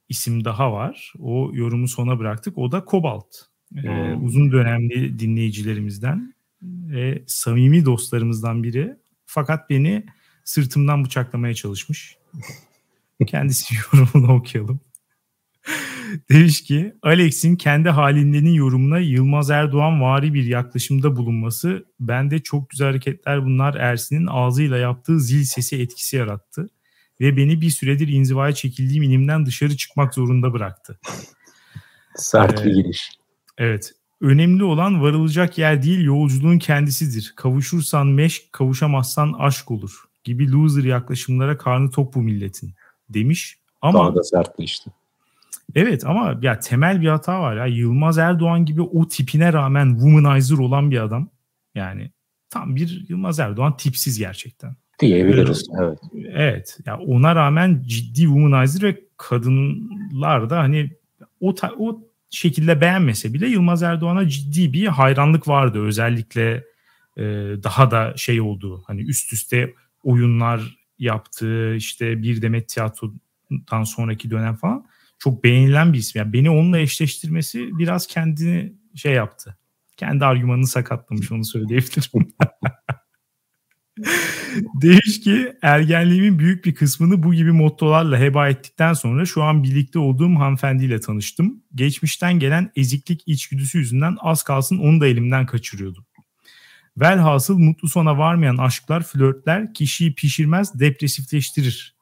isim 0.10 0.46
daha 0.46 0.74
var. 0.74 1.13
O 1.20 1.51
yorumu 1.53 1.88
sona 1.88 2.20
bıraktık. 2.20 2.58
O 2.58 2.72
da 2.72 2.86
Kobalt. 2.86 3.36
Ee, 3.75 3.81
hmm. 3.81 4.25
uzun 4.25 4.51
dönemli 4.51 5.20
dinleyicilerimizden 5.20 6.34
ve 6.62 7.24
samimi 7.27 7.86
dostlarımızdan 7.86 8.63
biri. 8.63 8.96
Fakat 9.25 9.70
beni 9.70 10.05
sırtımdan 10.43 11.05
bıçaklamaya 11.05 11.53
çalışmış. 11.53 12.17
Kendisi 13.27 13.75
yorumunu 13.93 14.33
okuyalım. 14.33 14.79
Demiş 16.31 16.63
ki 16.63 16.93
Alex'in 17.01 17.55
kendi 17.55 17.89
halindenin 17.89 18.53
yorumuna 18.53 19.00
Yılmaz 19.00 19.50
Erdoğan 19.50 20.01
vari 20.01 20.33
bir 20.33 20.45
yaklaşımda 20.45 21.15
bulunması 21.15 21.86
bende 22.00 22.39
çok 22.39 22.69
güzel 22.69 22.88
hareketler 22.88 23.45
bunlar 23.45 23.75
Ersin'in 23.75 24.27
ağzıyla 24.27 24.77
yaptığı 24.77 25.19
zil 25.19 25.43
sesi 25.43 25.81
etkisi 25.81 26.15
yarattı 26.15 26.69
ve 27.21 27.38
beni 27.38 27.62
bir 27.62 27.69
süredir 27.69 28.07
inzivaya 28.07 28.53
çekildiğim 28.53 29.03
inimden 29.03 29.45
dışarı 29.45 29.77
çıkmak 29.77 30.13
zorunda 30.13 30.53
bıraktı. 30.53 31.00
Sert 32.15 32.65
bir 32.65 32.71
ee, 32.71 32.74
giriş. 32.74 33.10
Evet. 33.57 33.91
Önemli 34.21 34.63
olan 34.63 35.01
varılacak 35.01 35.57
yer 35.57 35.83
değil 35.83 36.03
yolculuğun 36.03 36.60
kendisidir. 36.60 37.33
Kavuşursan 37.36 38.07
meşk, 38.07 38.53
kavuşamazsan 38.53 39.33
aşk 39.39 39.71
olur 39.71 40.11
gibi 40.24 40.51
loser 40.51 40.84
yaklaşımlara 40.84 41.58
karnı 41.58 41.92
tok 41.92 42.16
bu 42.16 42.22
milletin 42.22 42.74
demiş. 43.10 43.58
Ama 43.82 44.00
Daha 44.00 44.16
da 44.16 44.24
sertleşti. 44.24 44.92
Evet 45.75 46.06
ama 46.06 46.40
ya 46.42 46.60
temel 46.60 47.01
bir 47.01 47.08
hata 47.08 47.42
var 47.42 47.56
ya. 47.56 47.66
Yılmaz 47.66 48.18
Erdoğan 48.18 48.66
gibi 48.66 48.82
o 48.82 49.08
tipine 49.08 49.54
rağmen 49.54 49.90
womanizer 49.92 50.58
olan 50.58 50.92
bir 50.92 51.04
adam. 51.04 51.30
Yani 51.75 52.12
tam 52.50 52.75
bir 52.75 53.06
Yılmaz 53.10 53.40
Erdoğan 53.40 53.78
tipsiz 53.78 54.20
gerçekten. 54.20 54.75
Diyebiliriz 55.00 55.70
evet. 55.82 56.00
Evet. 56.34 56.78
Ya 56.86 56.98
ona 56.98 57.36
rağmen 57.36 57.84
ciddi 57.86 58.22
womanizer 58.22 58.84
ve 58.84 59.00
kadınlar 59.18 60.50
da 60.50 60.60
hani 60.60 60.92
o 61.40 61.56
ta, 61.56 61.72
o 61.80 62.01
şekilde 62.30 62.82
beğenmese 62.82 63.34
bile 63.34 63.48
Yılmaz 63.48 63.84
Erdoğan'a 63.84 64.28
ciddi 64.28 64.74
bir 64.74 64.88
hayranlık 64.88 65.48
vardı. 65.48 65.86
Özellikle 65.86 66.63
e, 67.18 67.24
daha 67.63 67.92
da 67.92 68.13
şey 68.18 68.42
oldu. 68.42 68.84
Hani 68.88 69.01
üst 69.01 69.34
üste 69.34 69.74
oyunlar 70.04 70.78
yaptığı 71.00 71.76
işte 71.76 72.22
bir 72.22 72.42
demet 72.42 72.70
tiyatrodan 72.70 73.84
sonraki 73.84 74.32
dönem 74.32 74.56
falan 74.56 74.86
çok 75.20 75.44
beğenilen 75.44 75.94
bir 75.94 75.98
isim. 75.98 76.20
Yani 76.20 76.34
beni 76.34 76.50
onunla 76.50 76.80
eşleştirmesi 76.80 77.70
biraz 77.80 78.08
kendini 78.08 78.74
şey 78.96 79.14
yaptı. 79.14 79.58
Kendi 79.98 80.26
argümanını 80.26 80.68
sakatlamış 80.68 81.32
onu 81.32 81.46
söyleyebilirim. 81.46 82.34
Demiş 84.82 85.22
ki 85.22 85.54
ergenliğimin 85.62 86.40
büyük 86.40 86.66
bir 86.66 86.76
kısmını 86.76 87.24
bu 87.24 87.34
gibi 87.34 87.52
mottolarla 87.52 88.20
heba 88.20 88.50
ettikten 88.50 88.94
sonra 88.94 89.26
şu 89.26 89.44
an 89.44 89.64
birlikte 89.64 90.00
olduğum 90.00 90.40
hanımefendiyle 90.40 91.00
tanıştım. 91.00 91.64
Geçmişten 91.76 92.40
gelen 92.40 92.72
eziklik 92.76 93.24
içgüdüsü 93.26 93.78
yüzünden 93.78 94.18
az 94.20 94.44
kalsın 94.44 94.78
onu 94.78 95.02
da 95.02 95.08
elimden 95.08 95.46
kaçırıyordum. 95.46 96.06
Velhasıl 96.97 97.58
mutlu 97.58 97.89
sona 97.89 98.17
varmayan 98.17 98.58
aşklar, 98.58 99.04
flörtler 99.04 99.73
kişiyi 99.73 100.15
pişirmez, 100.15 100.80
depresifleştirir. 100.80 101.95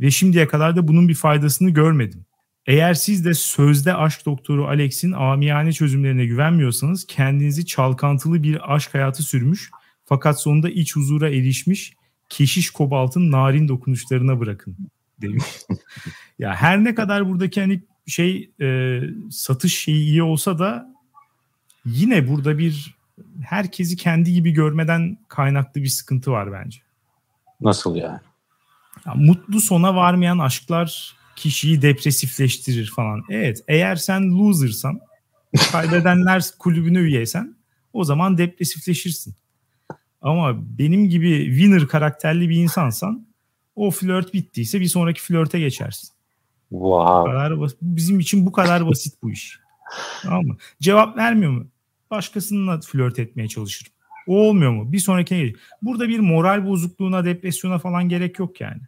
Ve 0.00 0.10
şimdiye 0.10 0.46
kadar 0.46 0.76
da 0.76 0.88
bunun 0.88 1.08
bir 1.08 1.14
faydasını 1.14 1.70
görmedim. 1.70 2.24
Eğer 2.66 2.94
siz 2.94 3.24
de 3.24 3.34
sözde 3.34 3.94
aşk 3.94 4.26
doktoru 4.26 4.66
Alex'in 4.66 5.12
amiyane 5.12 5.72
çözümlerine 5.72 6.26
güvenmiyorsanız 6.26 7.06
kendinizi 7.06 7.66
çalkantılı 7.66 8.42
bir 8.42 8.74
aşk 8.74 8.94
hayatı 8.94 9.22
sürmüş 9.22 9.70
fakat 10.04 10.40
sonunda 10.40 10.70
iç 10.70 10.96
huzura 10.96 11.28
erişmiş 11.28 11.92
keşiş 12.28 12.70
kobaltın 12.70 13.32
narin 13.32 13.68
dokunuşlarına 13.68 14.40
bırakın 14.40 14.76
demiş. 15.20 15.44
ya 16.38 16.54
her 16.54 16.84
ne 16.84 16.94
kadar 16.94 17.28
buradaki 17.28 17.60
hani 17.60 17.82
şey 18.06 18.50
e, 18.60 19.00
satış 19.30 19.78
şeyi 19.78 20.04
iyi 20.04 20.22
olsa 20.22 20.58
da 20.58 20.94
yine 21.84 22.28
burada 22.28 22.58
bir 22.58 22.97
herkesi 23.44 23.96
kendi 23.96 24.32
gibi 24.32 24.50
görmeden 24.50 25.18
kaynaklı 25.28 25.82
bir 25.82 25.88
sıkıntı 25.88 26.30
var 26.30 26.52
bence. 26.52 26.78
Nasıl 27.60 27.96
yani? 27.96 28.20
Ya, 29.06 29.14
mutlu 29.14 29.60
sona 29.60 29.96
varmayan 29.96 30.38
aşklar 30.38 31.16
kişiyi 31.36 31.82
depresifleştirir 31.82 32.92
falan. 32.96 33.22
Evet 33.30 33.64
eğer 33.68 33.96
sen 33.96 34.38
loser'san 34.38 35.00
kaybedenler 35.72 36.44
kulübüne 36.58 36.98
üyeysen 36.98 37.56
o 37.92 38.04
zaman 38.04 38.38
depresifleşirsin. 38.38 39.34
Ama 40.22 40.78
benim 40.78 41.08
gibi 41.08 41.46
winner 41.48 41.88
karakterli 41.88 42.48
bir 42.48 42.56
insansan 42.56 43.26
o 43.76 43.90
flört 43.90 44.34
bittiyse 44.34 44.80
bir 44.80 44.86
sonraki 44.86 45.22
flörte 45.22 45.60
geçersin. 45.60 46.08
Wow. 46.70 47.32
kadar 47.32 47.60
basit. 47.60 47.78
Bizim 47.82 48.20
için 48.20 48.46
bu 48.46 48.52
kadar 48.52 48.86
basit 48.86 49.14
bu 49.22 49.30
iş. 49.30 49.60
Tamam 50.22 50.46
mı? 50.46 50.56
Cevap 50.80 51.16
vermiyor 51.16 51.52
mu? 51.52 51.66
Başkasınınla 52.10 52.80
flört 52.80 53.18
etmeye 53.18 53.48
çalışırım. 53.48 53.92
O 54.26 54.36
olmuyor 54.36 54.72
mu? 54.72 54.92
Bir 54.92 54.98
sonrakine 54.98 55.38
geç. 55.38 55.56
Burada 55.82 56.08
bir 56.08 56.18
moral 56.18 56.66
bozukluğuna, 56.66 57.24
depresyona 57.24 57.78
falan 57.78 58.08
gerek 58.08 58.38
yok 58.38 58.60
yani. 58.60 58.80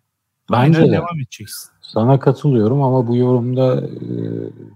Bence 0.53 0.83
de. 0.83 0.93
devam 0.93 1.21
edeceksin. 1.21 1.71
Sana 1.81 2.21
katılıyorum 2.21 2.83
ama 2.83 3.09
bu 3.09 3.17
yorumda 3.17 3.81
e, 3.81 4.09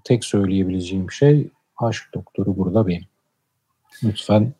tek 0.04 0.24
söyleyebileceğim 0.24 1.10
şey 1.10 1.48
aşk 1.76 2.02
doktoru 2.14 2.56
burada 2.56 2.86
benim. 2.86 3.04
Lütfen 4.04 4.54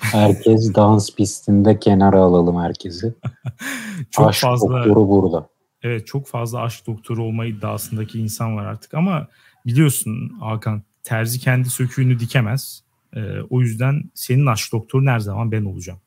herkes 0.00 0.74
dans 0.74 1.14
pistinde 1.14 1.78
kenara 1.78 2.18
alalım 2.18 2.60
herkesi. 2.60 3.14
çok 4.10 4.28
aşk 4.28 4.40
fazla, 4.40 4.68
doktoru 4.68 5.08
burada. 5.08 5.48
Evet 5.82 6.06
çok 6.06 6.26
fazla 6.26 6.60
aşk 6.60 6.86
doktoru 6.86 7.24
olma 7.24 7.46
iddiasındaki 7.46 8.20
insan 8.20 8.56
var 8.56 8.64
artık 8.64 8.94
ama 8.94 9.28
biliyorsun 9.66 10.28
Hakan 10.40 10.82
terzi 11.02 11.40
kendi 11.40 11.70
söküğünü 11.70 12.20
dikemez. 12.20 12.82
Ee, 13.16 13.40
o 13.50 13.60
yüzden 13.60 14.04
senin 14.14 14.46
aşk 14.46 14.72
doktorun 14.72 15.06
her 15.06 15.18
zaman 15.18 15.52
ben 15.52 15.64
olacağım. 15.64 15.98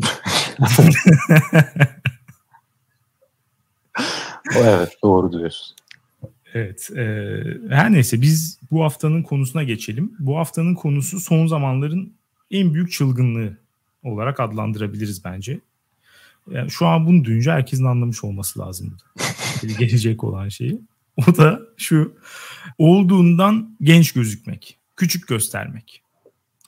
evet 4.56 4.96
doğru 5.02 5.32
diyorsun. 5.32 5.76
Evet. 6.54 6.90
E, 6.96 7.42
her 7.68 7.92
neyse 7.92 8.20
biz 8.20 8.58
bu 8.70 8.84
haftanın 8.84 9.22
konusuna 9.22 9.62
geçelim. 9.62 10.12
Bu 10.18 10.38
haftanın 10.38 10.74
konusu 10.74 11.20
son 11.20 11.46
zamanların 11.46 12.12
en 12.50 12.74
büyük 12.74 12.92
çılgınlığı 12.92 13.56
olarak 14.02 14.40
adlandırabiliriz 14.40 15.24
bence. 15.24 15.60
Yani 16.50 16.70
şu 16.70 16.86
an 16.86 17.06
bunu 17.06 17.24
duyunca 17.24 17.52
herkesin 17.52 17.84
anlamış 17.84 18.24
olması 18.24 18.60
lazım. 18.60 18.96
Gelecek 19.78 20.24
olan 20.24 20.48
şeyi. 20.48 20.80
O 21.16 21.36
da 21.36 21.60
şu 21.76 22.16
olduğundan 22.78 23.76
genç 23.82 24.12
gözükmek, 24.12 24.78
küçük 24.96 25.28
göstermek. 25.28 26.02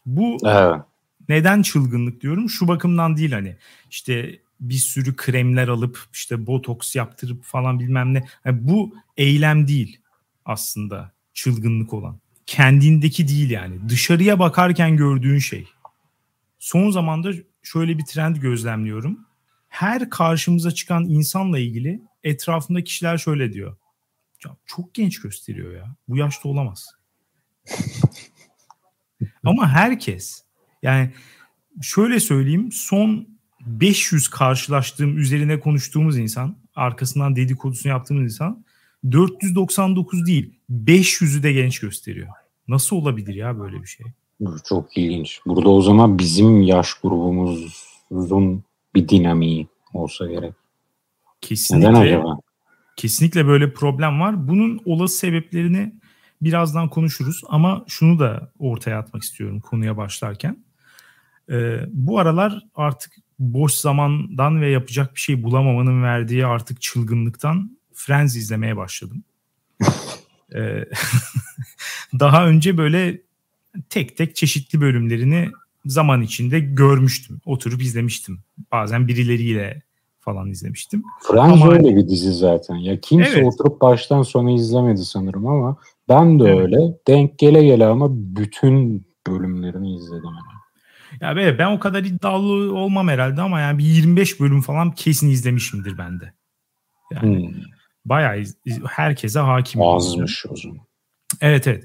Bu 0.07 0.39
evet. 0.45 0.81
neden 1.29 1.63
çılgınlık 1.63 2.21
diyorum? 2.21 2.51
Şu 2.51 2.69
bakımdan 2.69 3.17
değil 3.17 3.33
hani 3.33 3.57
işte 3.91 4.41
bir 4.61 4.75
sürü 4.75 5.17
kremler 5.17 5.69
alıp 5.69 6.05
işte 6.13 6.47
botoks 6.47 6.97
yaptırıp 6.97 7.45
falan 7.45 7.81
bilmem 7.81 8.15
ne. 8.15 8.25
Yani 8.45 8.69
bu 8.69 8.95
eylem 9.17 9.69
değil 9.69 10.01
aslında 10.45 11.13
çılgınlık 11.35 11.93
olan. 11.93 12.21
Kendindeki 12.47 13.29
değil 13.29 13.51
yani. 13.51 13.89
Dışarıya 13.89 14.39
bakarken 14.39 14.97
gördüğün 14.97 15.39
şey. 15.39 15.69
Son 16.59 16.91
zamanda 16.91 17.33
şöyle 17.63 17.99
bir 17.99 18.05
trend 18.05 18.37
gözlemliyorum. 18.37 19.27
Her 19.69 20.11
karşımıza 20.11 20.71
çıkan 20.71 21.05
insanla 21.05 21.59
ilgili 21.59 22.03
etrafında 22.25 22.85
kişiler 22.85 23.19
şöyle 23.19 23.53
diyor. 23.53 23.77
Çok 24.67 24.95
genç 24.95 25.21
gösteriyor 25.21 25.75
ya. 25.75 25.97
Bu 26.09 26.17
yaşta 26.17 26.49
olamaz. 26.49 26.96
Ama 29.45 29.69
herkes 29.69 30.43
yani 30.83 31.11
şöyle 31.83 32.21
söyleyeyim 32.21 32.73
son 32.73 33.29
500 33.67 34.29
karşılaştığım 34.29 35.19
üzerine 35.19 35.61
konuştuğumuz 35.61 36.19
insan 36.19 36.57
arkasından 36.75 37.37
dedikodusunu 37.37 37.93
yaptığımız 37.93 38.25
insan 38.25 38.65
499 39.13 40.27
değil 40.27 40.55
500'ü 40.71 41.43
de 41.43 41.53
genç 41.53 41.79
gösteriyor. 41.79 42.29
Nasıl 42.69 42.97
olabilir 42.97 43.35
ya 43.35 43.59
böyle 43.59 43.83
bir 43.83 43.87
şey? 43.87 44.07
Çok 44.69 44.97
ilginç. 44.97 45.41
Burada 45.47 45.69
o 45.69 45.83
zaman 45.83 46.19
bizim 46.19 46.63
yaş 46.63 46.95
grubumuzun 46.95 48.65
bir 48.95 49.09
dinamiği 49.09 49.67
olsa 49.95 50.27
gerek. 50.27 50.53
Kesinlikle. 51.41 51.89
Neden 51.89 52.01
acaba? 52.01 52.39
Kesinlikle 52.97 53.47
böyle 53.47 53.73
problem 53.73 54.21
var. 54.21 54.49
Bunun 54.49 54.81
olası 54.85 55.17
sebeplerini 55.19 55.93
birazdan 56.43 56.89
konuşuruz 56.89 57.43
ama 57.49 57.85
şunu 57.89 58.19
da 58.19 58.51
ortaya 58.59 58.99
atmak 58.99 59.23
istiyorum 59.23 59.61
konuya 59.61 59.97
başlarken. 59.97 60.65
Ee, 61.51 61.81
bu 61.89 62.19
aralar 62.19 62.63
artık 62.75 63.13
boş 63.39 63.73
zamandan 63.73 64.61
ve 64.61 64.71
yapacak 64.71 65.15
bir 65.15 65.21
şey 65.21 65.43
bulamamanın 65.43 66.03
verdiği 66.03 66.47
artık 66.47 66.83
çılgınlıktan 66.83 67.77
Friends 67.95 68.37
izlemeye 68.37 68.77
başladım. 68.77 69.25
ee, 70.55 70.85
daha 72.21 72.47
önce 72.47 72.79
böyle 72.79 73.21
tek 73.91 74.17
tek 74.17 74.37
çeşitli 74.37 74.81
bölümlerini 74.81 75.51
zaman 75.87 76.23
içinde 76.23 76.61
görmüştüm. 76.61 77.41
Oturup 77.45 77.83
izlemiştim. 77.83 78.41
Bazen 78.73 79.09
birileriyle 79.09 79.83
falan 80.21 80.51
izlemiştim. 80.51 81.03
Friends 81.29 81.63
ama... 81.63 81.73
öyle 81.73 81.97
bir 81.97 82.09
dizi 82.09 82.33
zaten. 82.33 82.75
Ya 82.75 83.01
kimse 83.01 83.31
evet. 83.31 83.45
oturup 83.47 83.81
baştan 83.81 84.23
sona 84.23 84.51
izlemedi 84.51 85.05
sanırım 85.05 85.47
ama 85.47 85.77
ben 86.09 86.41
de 86.41 86.45
evet. 86.45 86.59
öyle. 86.59 86.77
Denk 87.09 87.39
gele 87.39 87.65
gele 87.65 87.87
ama 87.87 88.09
bütün 88.11 89.07
bölümlerini 89.27 89.97
izledim. 89.97 90.25
Yani. 90.25 90.57
Ya 91.21 91.37
be, 91.37 91.59
ben 91.59 91.77
o 91.77 91.79
kadar 91.79 92.05
iddialı 92.05 92.75
olmam 92.75 93.09
herhalde 93.09 93.43
ama 93.43 93.61
yani 93.61 93.79
bir 93.79 93.85
25 93.85 94.41
bölüm 94.41 94.61
falan 94.61 94.93
kesin 94.93 95.31
izlemişimdir 95.31 95.99
bende. 95.99 96.33
Yani 97.13 97.49
hmm. 97.49 97.63
bayağı 98.05 98.41
iz, 98.41 98.57
herkese 98.89 99.39
hakim. 99.39 99.83
Azmış 99.83 100.47
o 100.51 100.57
zaman. 100.57 100.79
Evet 101.41 101.67
evet. 101.67 101.85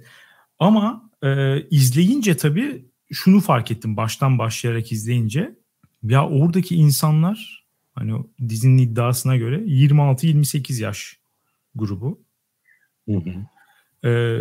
Ama 0.60 1.10
e, 1.24 1.62
izleyince 1.70 2.38
tabii 2.38 2.86
şunu 3.12 3.40
fark 3.40 3.72
ettim 3.72 3.98
baştan 3.98 4.40
başlayarak 4.40 4.92
izleyince. 4.92 5.56
Ya 6.04 6.30
oradaki 6.30 6.76
insanlar 6.76 7.66
hani 7.94 8.16
o 8.16 8.28
dizinin 8.50 8.78
iddiasına 8.78 9.36
göre 9.36 9.56
26-28 9.58 10.82
yaş 10.82 11.20
grubu. 11.76 12.22
Hı 13.10 13.16
hı. 13.16 13.34
E, 14.06 14.40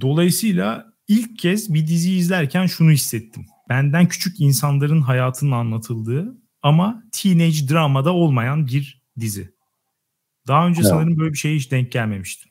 dolayısıyla 0.00 0.92
ilk 1.08 1.38
kez 1.38 1.74
bir 1.74 1.86
dizi 1.86 2.12
izlerken 2.12 2.66
şunu 2.66 2.90
hissettim 2.90 3.46
benden 3.70 4.08
küçük 4.08 4.40
insanların 4.40 5.00
hayatının 5.00 5.52
anlatıldığı 5.52 6.36
ama 6.62 7.02
teenage 7.12 7.68
dramada 7.68 8.12
olmayan 8.12 8.66
bir 8.66 9.02
dizi. 9.20 9.54
Daha 10.46 10.66
önce 10.66 10.80
evet. 10.80 10.90
sanırım 10.90 11.18
böyle 11.18 11.32
bir 11.32 11.38
şeye 11.38 11.56
hiç 11.56 11.70
denk 11.70 11.92
gelmemiştim. 11.92 12.50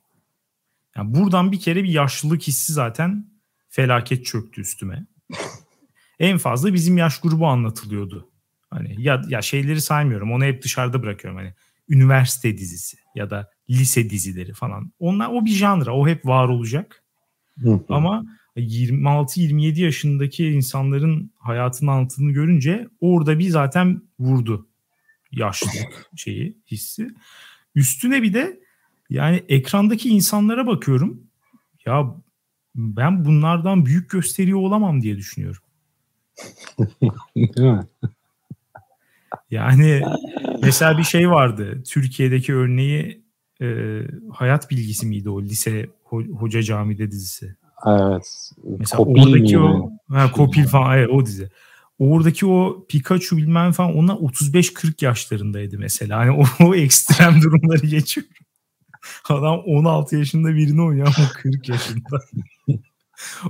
Yani 0.95 1.13
buradan 1.13 1.51
bir 1.51 1.59
kere 1.59 1.83
bir 1.83 1.89
yaşlılık 1.89 2.41
hissi 2.41 2.73
zaten 2.73 3.31
felaket 3.69 4.25
çöktü 4.25 4.61
üstüme. 4.61 5.07
en 6.19 6.37
fazla 6.37 6.73
bizim 6.73 6.97
yaş 6.97 7.19
grubu 7.19 7.47
anlatılıyordu. 7.47 8.31
Hani 8.69 9.01
ya 9.01 9.21
ya 9.27 9.41
şeyleri 9.41 9.81
saymıyorum. 9.81 10.31
Onu 10.31 10.43
hep 10.43 10.63
dışarıda 10.63 11.03
bırakıyorum 11.03 11.39
hani 11.39 11.53
üniversite 11.89 12.57
dizisi 12.57 12.97
ya 13.15 13.29
da 13.29 13.51
lise 13.69 14.09
dizileri 14.09 14.53
falan. 14.53 14.91
Onlar 14.99 15.29
o 15.29 15.45
bir 15.45 15.51
janra, 15.51 15.95
o 15.95 16.07
hep 16.07 16.25
var 16.25 16.49
olacak. 16.49 17.03
Ama 17.89 18.25
26-27 18.57 19.81
yaşındaki 19.81 20.47
insanların 20.47 21.31
hayatının 21.39 21.91
anlatıldığını 21.91 22.31
görünce 22.31 22.87
orada 23.01 23.39
bir 23.39 23.49
zaten 23.49 24.01
vurdu 24.19 24.67
yaşlılık 25.31 26.09
şeyi 26.15 26.57
hissi. 26.71 27.09
Üstüne 27.75 28.23
bir 28.23 28.33
de 28.33 28.59
yani 29.09 29.43
ekrandaki 29.49 30.09
insanlara 30.09 30.67
bakıyorum. 30.67 31.23
Ya 31.85 32.15
ben 32.75 33.25
bunlardan 33.25 33.85
büyük 33.85 34.09
gösteriyor 34.09 34.59
olamam 34.59 35.01
diye 35.01 35.17
düşünüyorum. 35.17 35.61
yani 39.51 40.01
mesela 40.61 40.97
bir 40.97 41.03
şey 41.03 41.29
vardı. 41.29 41.83
Türkiye'deki 41.83 42.53
örneği 42.53 43.28
e, 43.61 44.01
hayat 44.33 44.71
bilgisi 44.71 45.05
miydi 45.05 45.29
o 45.29 45.41
lise 45.41 45.89
hoca 46.39 46.63
camide 46.63 47.11
dizisi? 47.11 47.55
Evet. 47.87 48.51
Mesela 48.79 48.97
Kopil 48.97 49.21
oradaki 49.21 49.59
o 49.59 49.91
ha, 50.09 50.31
Kopil 50.31 50.65
falan 50.65 50.97
evet, 50.97 51.09
o 51.11 51.25
dizi. 51.25 51.49
Oradaki 51.99 52.45
o 52.45 52.85
Pikachu 52.89 53.37
bilmem 53.37 53.71
falan 53.71 53.95
ona 53.95 54.11
35-40 54.11 55.05
yaşlarındaydı 55.05 55.79
mesela. 55.79 56.17
Hani 56.17 56.31
o, 56.31 56.65
o 56.67 56.75
ekstrem 56.75 57.41
durumları 57.41 57.85
geçiyor. 57.85 58.27
Adam 59.29 59.59
16 59.59 60.15
yaşında 60.15 60.55
birini 60.55 60.81
oynuyor 60.81 61.13
ama 61.17 61.27
40 61.33 61.69
yaşında. 61.69 62.19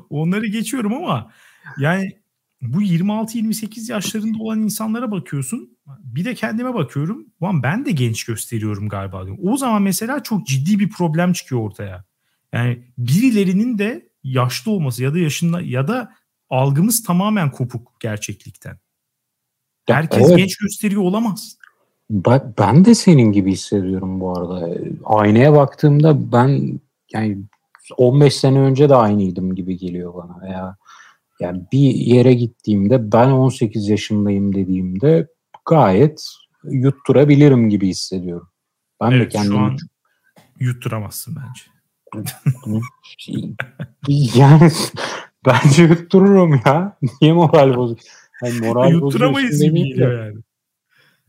Onları 0.10 0.48
geçiyorum 0.48 0.94
ama 0.94 1.32
yani 1.78 2.12
bu 2.62 2.82
26-28 2.82 3.92
yaşlarında 3.92 4.44
olan 4.44 4.62
insanlara 4.62 5.12
bakıyorsun. 5.12 5.78
Bir 6.04 6.26
de 6.26 6.36
kendime 6.36 6.74
bakıyorum. 6.74 7.26
Ulan 7.40 7.64
ben 7.64 7.86
de 7.86 7.92
genç 7.92 8.24
gösteriyorum 8.24 8.90
galiba. 8.90 9.26
Diyorum. 9.26 9.44
O 9.48 9.58
zaman 9.58 9.82
mesela 9.82 10.24
çok 10.24 10.48
ciddi 10.48 10.80
bir 10.80 10.90
problem 10.90 11.34
çıkıyor 11.34 11.62
ortaya. 11.62 12.06
Yani 12.54 12.84
birilerinin 12.98 13.78
de 13.78 14.10
yaşlı 14.24 14.72
olması 14.72 15.04
ya 15.04 15.14
da 15.14 15.20
yaşında 15.20 15.62
ya 15.62 15.88
da 15.88 16.14
algımız 16.50 17.04
tamamen 17.04 17.52
kopuk 17.52 18.00
gerçeklikten. 18.00 18.78
Herkes 19.88 20.28
evet. 20.28 20.38
genç 20.38 20.58
gösteriyor 20.58 21.02
olamaz. 21.02 21.58
Bak 22.10 22.58
ben 22.58 22.86
de 22.86 22.96
senin 22.96 23.32
gibi 23.32 23.52
hissediyorum 23.52 24.20
bu 24.20 24.38
arada. 24.38 24.70
Aynaya 25.06 25.54
baktığımda 25.54 26.32
ben 26.32 26.80
yani 27.14 27.38
15 27.98 28.36
sene 28.36 28.60
önce 28.60 28.90
de 28.90 28.96
aynıydım 28.96 29.56
gibi 29.56 29.78
geliyor 29.78 30.14
bana. 30.14 30.42
Veya 30.42 30.78
yani 31.40 31.62
bir 31.72 31.96
yere 31.96 32.34
gittiğimde 32.34 33.12
ben 33.12 33.30
18 33.30 33.90
yaşındayım 33.90 34.56
dediğimde 34.56 35.28
gayet 35.70 36.24
yutturabilirim 36.64 37.70
gibi 37.70 37.88
hissediyorum. 37.88 38.50
Ben 39.02 39.12
evet, 39.12 39.26
de 39.26 39.30
kendimi 39.30 39.56
şu 39.56 39.60
an 39.60 39.78
yutturamazsın 40.60 41.36
bence 41.36 41.62
yani 44.36 44.72
bence 45.46 45.84
yuttururum 45.84 46.62
ya. 46.66 46.98
Niye 47.22 47.34
moral 47.34 47.76
bozuk? 47.76 48.00
Yani 48.44 48.68
moral 48.68 48.92
Yutturamayız 48.92 49.64
gibi 49.64 50.00
yani. 50.00 50.36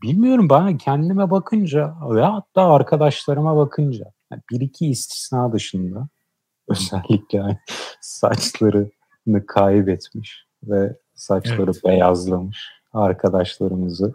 Bilmiyorum 0.01 0.49
bana 0.49 0.77
kendime 0.77 1.31
bakınca 1.31 1.95
ve 2.09 2.23
hatta 2.23 2.73
arkadaşlarıma 2.73 3.57
bakınca 3.57 4.05
yani 4.31 4.41
bir 4.51 4.61
iki 4.61 4.87
istisna 4.87 5.53
dışında 5.53 6.07
özellikle 6.69 7.37
yani 7.37 7.57
saçlarını 8.01 9.45
kaybetmiş 9.47 10.45
ve 10.63 10.97
saçları 11.13 11.71
evet. 11.71 11.85
beyazlamış 11.85 12.69
arkadaşlarımızı 12.93 14.13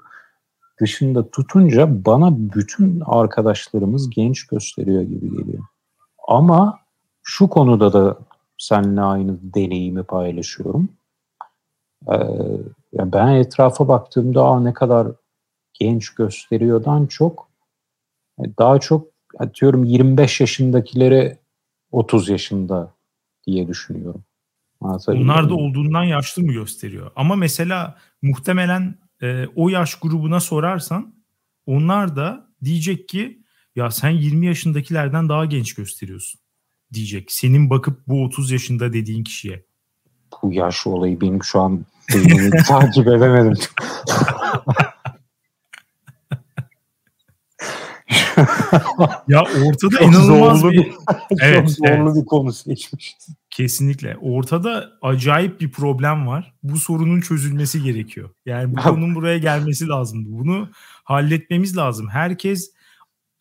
dışında 0.81 1.31
tutunca 1.31 2.05
bana 2.05 2.55
bütün 2.55 3.03
arkadaşlarımız 3.07 4.11
genç 4.11 4.47
gösteriyor 4.47 5.03
gibi 5.03 5.31
geliyor. 5.31 5.65
Ama 6.29 6.79
şu 7.23 7.49
konuda 7.49 7.93
da 7.93 8.19
seninle 8.59 9.01
aynı 9.01 9.39
deneyimi 9.43 10.03
paylaşıyorum. 10.03 10.89
Ee, 12.09 12.15
yani 12.93 13.13
ben 13.13 13.29
etrafa 13.29 13.89
baktığımda 13.89 14.45
Aa, 14.45 14.61
ne 14.61 14.73
kadar 14.73 15.09
genç 15.75 16.15
gösteriyordan 16.15 17.07
çok 17.07 17.49
daha 18.59 18.81
çok 18.81 19.07
atıyorum 19.39 19.85
25 19.85 20.41
yaşındakileri 20.41 21.39
30 21.93 22.29
yaşında 22.29 22.93
diye 23.47 23.69
düşünüyorum. 23.69 24.25
Onlar 25.09 25.51
da 25.51 25.55
olduğundan 25.55 26.05
yaşlı 26.05 26.43
mı 26.43 26.53
gösteriyor? 26.53 27.11
Ama 27.17 27.37
mesela 27.37 27.97
muhtemelen 28.23 28.95
e, 29.23 29.47
o 29.57 29.69
yaş 29.69 29.95
grubuna 29.95 30.41
sorarsan 30.41 31.15
onlar 31.67 32.17
da 32.17 32.47
diyecek 32.65 33.09
ki 33.09 33.43
ya 33.77 33.91
sen 33.91 34.11
20 34.11 34.47
yaşındakilerden 34.47 35.29
daha 35.29 35.45
genç 35.45 35.75
gösteriyorsun 35.75 36.41
diyecek. 36.93 37.33
Senin 37.33 37.71
bakıp 37.71 38.07
bu 38.07 38.25
30 38.25 38.51
yaşında 38.51 38.93
dediğin 38.93 39.25
kişiye. 39.25 39.67
Bu 40.43 40.53
yaş 40.53 40.87
olayı 40.87 41.21
benim 41.21 41.45
şu 41.45 41.61
an 41.61 41.85
takip 42.69 43.09
edemedim. 43.09 43.59
ya 49.29 49.43
ortada 49.43 49.99
çok 49.99 50.03
inanılmaz 50.03 50.65
bir, 50.65 50.71
bir 50.71 50.93
evet, 51.41 51.69
çok 51.69 51.71
zorlu 51.71 52.11
evet. 52.11 52.23
bir 52.23 52.27
konu 52.27 52.53
seçmiş. 52.53 53.17
Kesinlikle. 53.51 54.17
Ortada 54.17 54.93
acayip 55.03 55.61
bir 55.61 55.71
problem 55.71 56.27
var. 56.27 56.55
Bu 56.63 56.77
sorunun 56.77 57.21
çözülmesi 57.21 57.83
gerekiyor. 57.83 58.31
Yani 58.47 58.77
bu 58.77 58.81
konunun 58.81 59.15
buraya 59.15 59.39
gelmesi 59.39 59.89
lazım. 59.89 60.25
Bunu 60.27 60.69
halletmemiz 61.05 61.77
lazım. 61.77 62.09
Herkes 62.09 62.73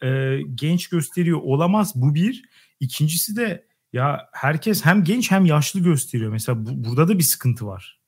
e, 0.04 0.40
genç 0.56 0.88
gösteriyor 0.88 1.40
olamaz. 1.44 1.92
Bu 1.96 2.16
bir. 2.16 2.44
İkincisi 2.80 3.36
de 3.36 3.66
ya 3.94 4.30
herkes 4.34 4.86
hem 4.86 5.04
genç 5.04 5.32
hem 5.32 5.46
yaşlı 5.46 5.80
gösteriyor. 5.80 6.32
Mesela 6.32 6.66
bu, 6.66 6.70
burada 6.84 7.08
da 7.08 7.18
bir 7.18 7.24
sıkıntı 7.24 7.68
var. 7.68 8.00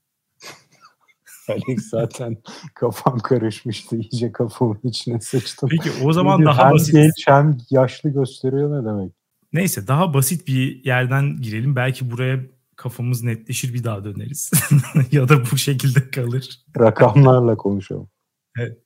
Alex 1.50 1.90
zaten 1.90 2.38
kafam 2.76 3.20
karışmıştı. 3.20 3.96
iyice 3.96 4.32
kafamın 4.32 4.80
içine 4.84 5.20
sıçtım. 5.20 5.70
Peki 5.70 5.90
o 6.04 6.14
zaman 6.14 6.46
daha 6.46 6.66
hem 6.66 6.74
basit. 6.74 6.94
genç 6.94 7.28
hem 7.28 7.58
yaşlı 7.70 8.10
gösteriyor 8.10 8.82
ne 8.82 8.86
demek? 8.86 9.14
Neyse 9.54 9.88
daha 9.88 10.14
basit 10.14 10.48
bir 10.48 10.86
yerden 10.86 11.42
girelim. 11.42 11.76
Belki 11.76 12.12
buraya 12.12 12.40
kafamız 12.76 13.24
netleşir 13.24 13.74
bir 13.74 13.84
daha 13.84 14.04
döneriz. 14.04 14.52
ya 15.12 15.30
da 15.30 15.52
bu 15.52 15.58
şekilde 15.58 16.12
kalır. 16.12 16.50
Rakamlarla 16.80 17.58
konuşalım. 17.58 18.10
Evet. 18.58 18.78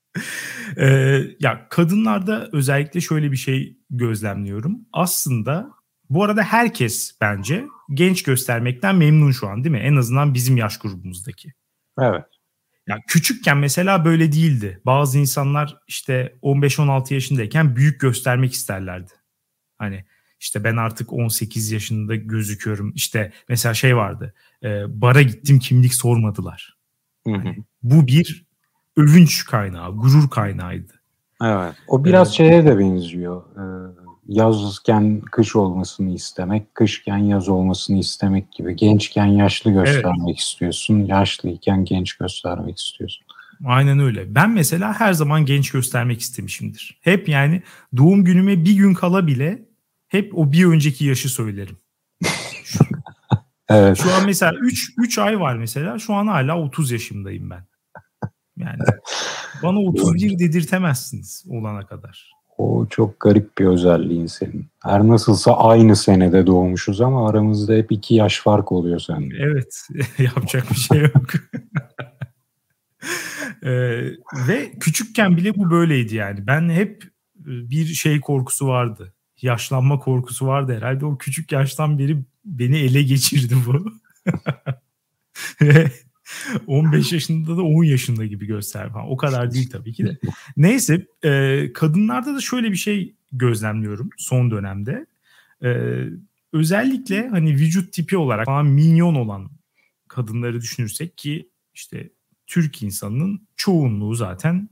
Ee, 0.78 1.22
ya 1.40 1.68
kadınlarda 1.70 2.50
özellikle 2.52 3.02
şöyle 3.02 3.32
bir 3.32 3.38
şey 3.38 3.78
gözlemliyorum. 3.90 4.80
Aslında 4.94 5.72
bu 6.10 6.24
arada 6.24 6.44
herkes 6.44 7.18
bence 7.22 7.66
genç 7.94 8.24
göstermekten 8.24 8.96
memnun 8.96 9.32
şu 9.32 9.48
an 9.48 9.64
değil 9.64 9.72
mi? 9.72 9.80
En 9.80 9.96
azından 9.96 10.34
bizim 10.34 10.58
yaş 10.58 10.80
grubumuzdaki. 10.80 11.54
Evet. 12.00 12.26
Ya 12.88 13.00
küçükken 13.08 13.58
mesela 13.58 14.06
böyle 14.06 14.32
değildi. 14.32 14.82
Bazı 14.86 15.20
insanlar 15.20 15.78
işte 15.88 16.36
15-16 16.44 17.14
yaşındayken 17.14 17.76
büyük 17.76 18.00
göstermek 18.00 18.54
isterlerdi. 18.54 19.12
Hani 19.78 20.06
işte 20.40 20.64
ben 20.64 20.78
artık 20.78 21.14
18 21.14 21.72
yaşında 21.72 22.16
gözüküyorum. 22.16 22.94
İşte 22.96 23.32
mesela 23.50 23.74
şey 23.74 23.96
vardı. 23.96 24.34
E, 24.64 25.02
bara 25.02 25.22
gittim 25.22 25.60
kimlik 25.60 25.94
sormadılar. 25.94 26.78
Hı 27.28 27.34
hı. 27.34 27.38
Hani 27.38 27.58
bu 27.84 28.08
bir 28.08 28.46
övünç 28.98 29.46
kaynağı, 29.46 29.98
gurur 29.98 30.30
kaynağıydı. 30.30 30.94
Evet. 31.44 31.76
O 31.88 32.06
biraz 32.06 32.28
evet. 32.28 32.38
şeye 32.38 32.66
de 32.66 32.80
benziyor. 32.80 33.44
Ee, 33.56 34.11
yazken 34.28 35.22
kış 35.22 35.56
olmasını 35.56 36.14
istemek, 36.14 36.76
kışken 36.76 37.18
yaz 37.18 37.50
olmasını 37.50 37.98
istemek 37.98 38.52
gibi. 38.52 38.76
Gençken 38.76 39.26
yaşlı 39.26 39.72
göstermek 39.72 40.30
evet. 40.30 40.40
istiyorsun, 40.40 41.06
yaşlıyken 41.06 41.86
genç 41.86 42.14
göstermek 42.14 42.78
istiyorsun. 42.78 43.26
Aynen 43.66 44.00
öyle. 44.00 44.36
Ben 44.36 44.50
mesela 44.50 45.00
her 45.00 45.14
zaman 45.14 45.46
genç 45.46 45.72
göstermek 45.72 46.22
istemişimdir. 46.22 47.00
Hep 47.02 47.30
yani 47.30 47.64
doğum 47.98 48.24
günüme 48.24 48.66
bir 48.66 48.74
gün 48.74 48.94
kala 48.94 49.28
bile 49.28 49.66
hep 50.08 50.38
o 50.38 50.52
bir 50.52 50.66
önceki 50.66 51.06
yaşı 51.06 51.30
söylerim. 51.30 51.78
Şu, 52.64 52.80
evet. 53.70 53.98
Şu 53.98 54.14
an 54.14 54.26
mesela 54.26 54.54
3 54.62 54.94
3 54.98 55.18
ay 55.18 55.40
var 55.40 55.56
mesela. 55.56 56.00
Şu 56.00 56.14
an 56.14 56.28
hala 56.28 56.60
30 56.60 56.92
yaşındayım 56.92 57.50
ben. 57.50 57.66
Yani 58.58 58.80
bana 59.64 59.80
31 59.80 60.40
dedirtemezsiniz 60.40 61.46
olana 61.50 61.86
kadar. 61.86 62.32
O 62.62 62.86
çok 62.90 63.20
garip 63.20 63.58
bir 63.58 63.66
özelliğin 63.66 64.26
senin. 64.26 64.66
Her 64.84 65.08
nasılsa 65.08 65.58
aynı 65.58 65.96
senede 65.96 66.48
doğmuşuz 66.48 67.02
ama 67.02 67.30
aramızda 67.30 67.74
hep 67.74 67.92
iki 67.92 68.16
yaş 68.16 68.40
fark 68.40 68.72
oluyor 68.72 69.00
sende. 69.00 69.36
Evet. 69.40 69.88
Yapacak 70.18 70.72
bir 70.72 70.76
şey 70.76 71.02
yok. 71.02 71.24
ee, 73.64 73.72
ve 74.48 74.72
küçükken 74.80 75.38
bile 75.38 75.56
bu 75.56 75.72
böyleydi 75.72 76.16
yani. 76.16 76.48
Ben 76.48 76.70
hep 76.70 77.04
bir 77.46 77.86
şey 77.86 78.22
korkusu 78.22 78.68
vardı. 78.68 79.14
Yaşlanma 79.42 80.00
korkusu 80.00 80.48
vardı 80.48 80.76
herhalde. 80.78 81.06
O 81.06 81.18
küçük 81.18 81.52
yaştan 81.52 82.00
beri 82.00 82.18
beni 82.46 82.78
ele 82.78 83.04
geçirdi 83.04 83.56
bu. 83.66 83.86
15 86.68 87.12
yaşında 87.12 87.58
da 87.58 87.62
10 87.62 87.84
yaşında 87.84 88.26
gibi 88.26 88.46
göster 88.46 88.90
falan. 88.90 89.12
O 89.12 89.18
kadar 89.18 89.54
değil 89.54 89.70
tabii 89.70 89.94
ki 89.94 90.06
de. 90.06 90.18
Neyse 90.58 91.08
e, 91.24 91.74
kadınlarda 91.74 92.36
da 92.36 92.42
şöyle 92.42 92.72
bir 92.72 92.76
şey 92.76 93.16
gözlemliyorum 93.32 94.10
son 94.18 94.52
dönemde. 94.52 95.06
E, 95.64 96.00
özellikle 96.54 97.28
hani 97.28 97.54
vücut 97.54 97.94
tipi 97.94 98.18
olarak 98.18 98.46
falan 98.46 98.66
minyon 98.66 99.16
olan 99.16 99.52
kadınları 100.08 100.62
düşünürsek 100.62 101.18
ki 101.18 101.50
işte 101.74 102.10
Türk 102.48 102.84
insanının 102.84 103.48
çoğunluğu 103.56 104.16
zaten 104.16 104.70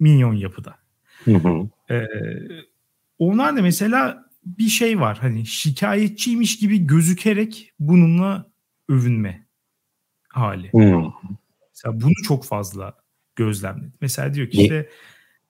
minyon 0.00 0.34
yapıda. 0.34 0.76
Hı 1.24 1.34
hı. 1.34 1.68
E, 1.94 2.08
onlar 3.18 3.56
da 3.56 3.62
mesela 3.62 4.30
bir 4.44 4.68
şey 4.68 5.00
var 5.00 5.18
hani 5.20 5.46
şikayetçiymiş 5.46 6.58
gibi 6.58 6.86
gözükerek 6.86 7.72
bununla 7.78 8.50
övünme 8.88 9.46
hali. 10.32 10.72
Hmm. 10.72 11.04
Mesela 11.70 12.00
bunu 12.00 12.12
çok 12.24 12.44
fazla 12.44 12.94
gözlemledim. 13.36 13.92
Mesela 14.00 14.34
diyor 14.34 14.50
ki 14.50 14.62
işte 14.62 14.88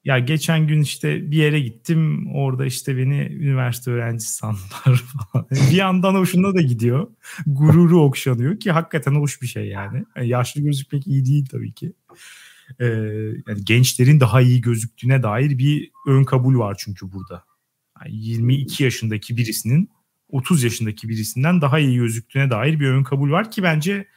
ya 0.03 0.19
geçen 0.19 0.67
gün 0.67 0.81
işte 0.81 1.31
bir 1.31 1.37
yere 1.37 1.59
gittim 1.59 2.27
orada 2.35 2.65
işte 2.65 2.97
beni 2.97 3.21
üniversite 3.21 3.91
öğrencisi 3.91 4.35
sandılar 4.35 5.03
falan. 5.31 5.47
bir 5.51 5.75
yandan 5.75 6.15
hoşuna 6.15 6.55
da 6.55 6.61
gidiyor. 6.61 7.07
Gururu 7.45 8.03
okşanıyor 8.03 8.59
ki 8.59 8.71
hakikaten 8.71 9.15
hoş 9.15 9.41
bir 9.41 9.47
şey 9.47 9.67
yani. 9.67 10.05
yani 10.15 10.27
yaşlı 10.27 10.61
gözükmek 10.61 11.07
iyi 11.07 11.25
değil 11.25 11.45
tabii 11.51 11.73
ki. 11.73 11.93
Ee, 12.79 12.85
yani 13.47 13.65
gençlerin 13.65 14.19
daha 14.19 14.41
iyi 14.41 14.61
gözüktüğüne 14.61 15.23
dair 15.23 15.57
bir 15.57 15.91
ön 16.07 16.23
kabul 16.23 16.59
var 16.59 16.75
çünkü 16.79 17.11
burada. 17.11 17.43
Yani 18.01 18.15
22 18.15 18.83
yaşındaki 18.83 19.37
birisinin 19.37 19.89
30 20.29 20.63
yaşındaki 20.63 21.09
birisinden 21.09 21.61
daha 21.61 21.79
iyi 21.79 21.95
gözüktüğüne 21.95 22.49
dair 22.49 22.79
bir 22.79 22.87
ön 22.87 23.03
kabul 23.03 23.31
var 23.31 23.51
ki 23.51 23.63
bence 23.63 24.07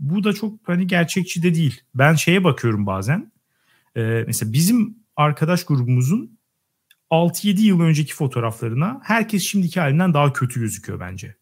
bu 0.00 0.24
da 0.24 0.32
çok 0.32 0.54
hani 0.62 0.86
gerçekçi 0.86 1.42
de 1.42 1.54
değil. 1.54 1.80
Ben 1.94 2.14
şeye 2.14 2.44
bakıyorum 2.44 2.86
bazen. 2.86 3.32
E, 3.96 4.00
mesela 4.26 4.52
bizim 4.52 4.96
arkadaş 5.16 5.64
grubumuzun 5.64 6.38
6-7 7.10 7.60
yıl 7.60 7.80
önceki 7.80 8.14
fotoğraflarına 8.14 9.00
herkes 9.02 9.42
şimdiki 9.42 9.80
halinden 9.80 10.14
daha 10.14 10.32
kötü 10.32 10.60
gözüküyor 10.60 11.00
bence. 11.00 11.34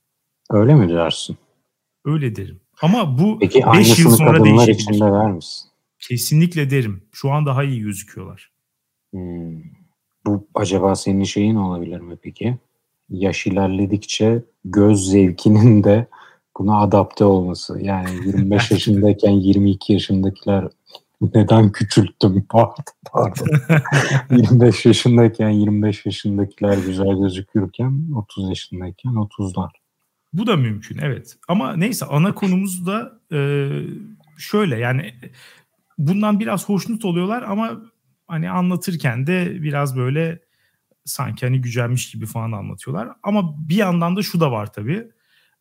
Öyle 0.51 0.75
mi 0.75 0.89
dersin? 0.89 1.37
Öyle 2.05 2.37
derim. 2.37 2.61
Ama 2.83 3.19
bu 3.19 3.41
5 3.41 3.99
yıl 3.99 4.11
sonra 4.11 4.45
değişebilir. 4.45 4.75
için 4.75 4.95
de 4.95 5.13
der 5.13 5.31
misin? 5.33 5.71
Kesinlikle 5.99 6.71
derim. 6.71 7.03
Şu 7.13 7.31
an 7.31 7.47
daha 7.47 7.65
iyi 7.65 7.81
gözüküyorlar. 7.81 8.51
Hmm. 9.11 9.63
Bu 10.27 10.47
acaba 10.55 10.95
senin 10.95 11.25
şeyin 11.25 11.55
olabilir 11.55 12.01
mi 12.01 12.17
peki? 12.23 12.59
Yaş 13.09 13.47
ilerledikçe 13.47 14.43
göz 14.65 15.11
zevkinin 15.11 15.85
de 15.85 16.07
buna 16.59 16.81
adapte 16.81 17.25
olması. 17.25 17.79
Yani 17.83 18.11
25 18.27 18.71
yaşındayken 18.71 19.31
22 19.31 19.93
yaşındakiler 19.93 20.69
neden 21.21 21.73
küçülttüm 21.73 22.47
pardon 22.51 22.85
pardon. 23.13 23.47
25 24.37 24.87
yaşındayken 24.87 25.51
25 25.51 26.07
yaşındakiler 26.07 26.79
güzel 26.79 27.19
gözükürken 27.21 28.13
30 28.17 28.49
yaşındayken 28.49 29.11
30'lar. 29.11 29.71
Bu 30.33 30.47
da 30.47 30.57
mümkün 30.57 30.99
evet. 30.99 31.37
Ama 31.49 31.77
neyse 31.77 32.07
ana 32.07 32.35
konumuz 32.35 32.87
da 32.87 33.21
e, 33.33 33.71
şöyle 34.39 34.79
yani 34.79 35.15
bundan 35.99 36.41
biraz 36.41 36.69
hoşnut 36.69 37.05
oluyorlar 37.05 37.43
ama 37.43 37.83
hani 38.29 38.51
anlatırken 38.51 39.27
de 39.27 39.63
biraz 39.63 39.97
böyle 39.97 40.41
sanki 41.05 41.47
hani 41.47 41.61
gücenmiş 41.61 42.11
gibi 42.11 42.27
falan 42.27 42.53
anlatıyorlar. 42.53 43.09
Ama 43.23 43.69
bir 43.69 43.77
yandan 43.77 44.17
da 44.17 44.23
şu 44.23 44.41
da 44.41 44.53
var 44.53 44.73
tabii. 44.73 45.07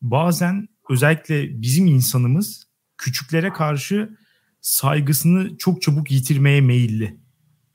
Bazen 0.01 0.67
özellikle 0.89 1.61
bizim 1.61 1.87
insanımız 1.87 2.67
küçüklere 2.97 3.53
karşı 3.53 4.17
saygısını 4.61 5.57
çok 5.57 5.81
çabuk 5.81 6.11
yitirmeye 6.11 6.61
meyilli. 6.61 7.17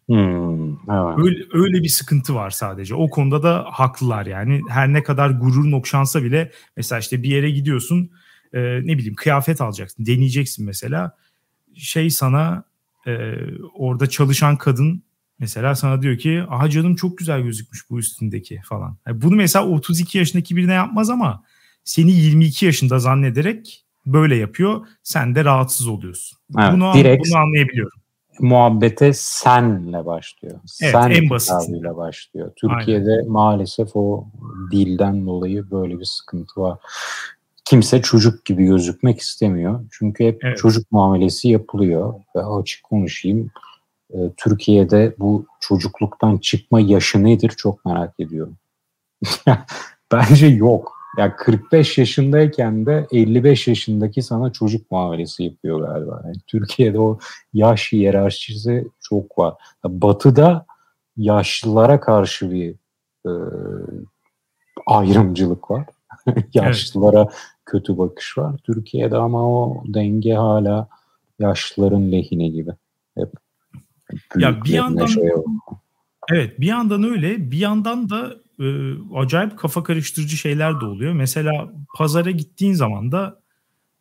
Hmm, 0.06 0.72
evet. 0.72 1.18
öyle, 1.18 1.44
öyle 1.52 1.82
bir 1.82 1.88
sıkıntı 1.88 2.34
var 2.34 2.50
sadece. 2.50 2.94
O 2.94 3.10
konuda 3.10 3.42
da 3.42 3.66
haklılar 3.70 4.26
yani. 4.26 4.60
Her 4.68 4.92
ne 4.92 5.02
kadar 5.02 5.30
gururun 5.30 5.72
okşansa 5.72 6.24
bile 6.24 6.52
mesela 6.76 6.98
işte 6.98 7.22
bir 7.22 7.28
yere 7.28 7.50
gidiyorsun 7.50 8.10
e, 8.52 8.60
ne 8.60 8.98
bileyim 8.98 9.14
kıyafet 9.14 9.60
alacaksın. 9.60 10.06
Deneyeceksin 10.06 10.66
mesela. 10.66 11.16
Şey 11.74 12.10
sana 12.10 12.64
e, 13.06 13.34
orada 13.74 14.06
çalışan 14.06 14.56
kadın 14.56 15.02
mesela 15.38 15.74
sana 15.74 16.02
diyor 16.02 16.18
ki 16.18 16.44
aha 16.48 16.70
canım 16.70 16.96
çok 16.96 17.18
güzel 17.18 17.42
gözükmüş 17.42 17.90
bu 17.90 17.98
üstündeki 17.98 18.60
falan. 18.64 18.96
Yani 19.06 19.22
bunu 19.22 19.36
mesela 19.36 19.66
32 19.66 20.18
yaşındaki 20.18 20.56
birine 20.56 20.74
yapmaz 20.74 21.10
ama 21.10 21.44
seni 21.84 22.10
22 22.10 22.66
yaşında 22.66 22.98
zannederek 22.98 23.84
böyle 24.06 24.36
yapıyor. 24.36 24.86
Sen 25.02 25.34
de 25.34 25.44
rahatsız 25.44 25.88
oluyorsun. 25.88 26.38
Evet, 26.58 26.72
bunu, 26.72 26.92
direkt 26.94 27.28
bunu 27.28 27.38
anlayabiliyorum. 27.38 28.02
Muhabbete 28.40 29.12
senle 29.12 30.06
başlıyor. 30.06 30.54
Evet, 30.82 30.92
Sen 30.92 31.10
en 31.10 31.30
basit. 31.30 31.52
başlıyor. 31.96 32.52
Türkiye'de 32.56 33.10
Aynen. 33.10 33.28
maalesef 33.28 33.88
o 33.94 34.26
dilden 34.72 35.26
dolayı 35.26 35.70
böyle 35.70 35.98
bir 35.98 36.04
sıkıntı 36.04 36.60
var. 36.60 36.78
Kimse 37.64 38.02
çocuk 38.02 38.44
gibi 38.44 38.64
gözükmek 38.64 39.20
istemiyor. 39.20 39.84
Çünkü 39.90 40.24
hep 40.24 40.44
evet. 40.44 40.58
çocuk 40.58 40.92
muamelesi 40.92 41.48
yapılıyor. 41.48 42.14
Ve 42.36 42.44
açık 42.44 42.82
konuşayım. 42.84 43.50
E, 44.10 44.18
Türkiye'de 44.36 45.14
bu 45.18 45.46
çocukluktan 45.60 46.38
çıkma 46.38 46.80
yaşı 46.80 47.24
nedir 47.24 47.48
çok 47.48 47.84
merak 47.84 48.20
ediyorum. 48.20 48.56
Bence 50.12 50.46
yok. 50.46 51.01
Ya 51.18 51.36
45 51.36 51.98
yaşındayken 51.98 52.86
de 52.86 53.06
55 53.12 53.68
yaşındaki 53.68 54.22
sana 54.22 54.52
çocuk 54.52 54.90
muamelesi 54.90 55.44
yapıyor 55.44 55.80
galiba. 55.80 56.22
Yani 56.24 56.36
Türkiye'de 56.46 57.00
o 57.00 57.18
yaş 57.52 57.92
hiyerarşisi 57.92 58.88
çok 59.00 59.38
var. 59.38 59.54
Batı'da 59.84 60.66
yaşlılara 61.16 62.00
karşı 62.00 62.50
bir 62.50 62.74
e, 63.26 63.32
ayrımcılık 64.86 65.70
var. 65.70 65.86
Yaşlılara 66.54 67.20
evet. 67.22 67.32
kötü 67.66 67.98
bakış 67.98 68.38
var. 68.38 68.60
Türkiye'de 68.64 69.16
ama 69.16 69.48
o 69.48 69.84
denge 69.86 70.34
hala 70.34 70.88
yaşlıların 71.38 72.12
lehine 72.12 72.48
gibi. 72.48 72.70
Hep 73.14 73.32
ya 74.36 74.64
bir 74.64 74.72
yandan 74.72 75.06
şey 75.06 75.30
evet 76.30 76.60
bir 76.60 76.66
yandan 76.66 77.02
öyle 77.02 77.50
bir 77.50 77.58
yandan 77.58 78.10
da 78.10 78.41
e, 78.62 78.96
acayip 79.16 79.58
kafa 79.58 79.82
karıştırıcı 79.82 80.36
şeyler 80.36 80.80
de 80.80 80.84
oluyor. 80.84 81.12
Mesela 81.12 81.72
pazara 81.96 82.30
gittiğin 82.30 82.72
zaman 82.72 83.12
da 83.12 83.40